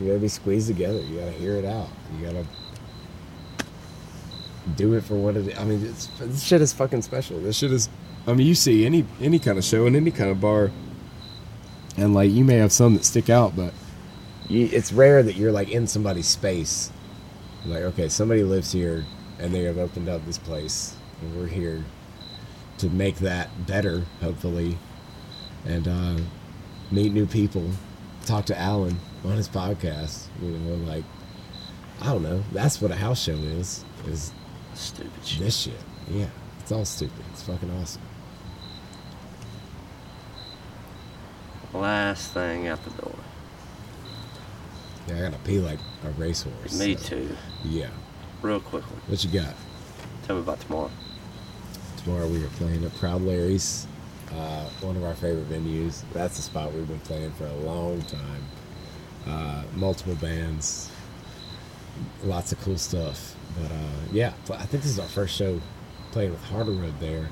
[0.00, 1.00] You gotta be squeezed together.
[1.00, 1.88] You gotta hear it out.
[2.18, 2.44] You gotta
[4.74, 5.58] do it for what it.
[5.58, 7.38] I mean, it's, this shit is fucking special.
[7.40, 7.88] This shit is.
[8.26, 10.70] I mean, you see any any kind of show in any kind of bar,
[11.96, 13.72] and like you may have some that stick out, but
[14.48, 16.90] you, it's rare that you're like in somebody's space.
[17.64, 19.04] Like, okay, somebody lives here,
[19.38, 21.84] and they have opened up this place, and we're here
[22.78, 24.78] to make that better, hopefully,
[25.64, 26.16] and uh,
[26.92, 27.68] meet new people.
[28.24, 30.26] Talk to Alan on his podcast.
[30.40, 31.04] You know, like
[32.00, 32.42] I don't know.
[32.52, 33.84] That's what a house show is.
[34.06, 34.32] Is
[34.74, 35.38] Stupid shit.
[35.40, 35.80] this shit?
[36.08, 36.26] Yeah,
[36.60, 37.24] it's all stupid.
[37.32, 38.02] It's fucking awesome.
[41.80, 43.14] Last thing out the door.
[45.06, 46.78] Yeah, I gotta pee like a racehorse.
[46.78, 47.36] Me so, too.
[47.64, 47.90] Yeah.
[48.40, 48.96] Real quickly.
[49.08, 49.54] What you got?
[50.26, 50.90] Tell me about tomorrow.
[51.98, 53.86] Tomorrow we are playing at Proud Larry's,
[54.32, 56.02] uh, one of our favorite venues.
[56.14, 58.44] That's the spot we've been playing for a long time.
[59.26, 60.90] Uh, multiple bands,
[62.24, 63.36] lots of cool stuff.
[63.60, 65.60] But uh, yeah, I think this is our first show
[66.12, 67.28] playing with Harder Road there.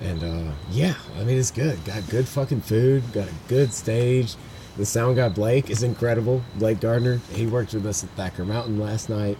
[0.00, 1.84] And uh, yeah, I mean, it's good.
[1.84, 4.34] Got good fucking food, got a good stage.
[4.76, 6.42] The sound guy Blake is incredible.
[6.56, 9.36] Blake Gardner, he worked with us at Thacker Mountain last night.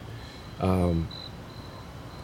[0.60, 1.06] Um,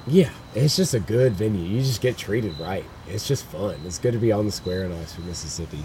[0.07, 1.63] yeah, it's just a good venue.
[1.63, 2.85] You just get treated right.
[3.09, 3.77] It's just fun.
[3.87, 5.85] It's good to be on the square in Oxford, Mississippi,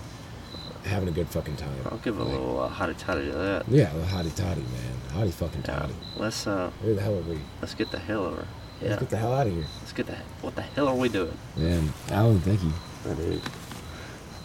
[0.85, 1.69] having a good fucking time.
[1.85, 3.69] I'll give a Like, little uh, hotty toddy to that.
[3.69, 4.97] Yeah, the hottie toddy, man.
[5.13, 5.79] Hottie fucking Yeah.
[5.79, 5.93] toddy.
[6.17, 7.39] Let's uh, Where the hell are we?
[7.61, 8.47] let's get the hell over.
[8.81, 8.89] Yeah.
[8.89, 9.65] Let's get the hell out of here.
[9.81, 10.15] Let's get the.
[10.41, 11.37] What the hell are we doing?
[11.57, 12.71] Man, Alan, thank you.
[13.07, 13.41] Oh, dude.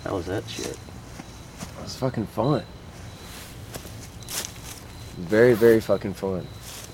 [0.04, 0.66] How was that shit?
[0.76, 2.64] It was fucking fun.
[5.16, 6.46] Very, very fucking fun.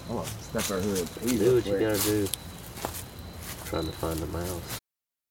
[0.08, 1.08] Hold on, step our hood.
[1.22, 1.80] Pee Do real what you quick.
[1.88, 2.28] gotta do.
[3.64, 4.79] trying to find the mouse.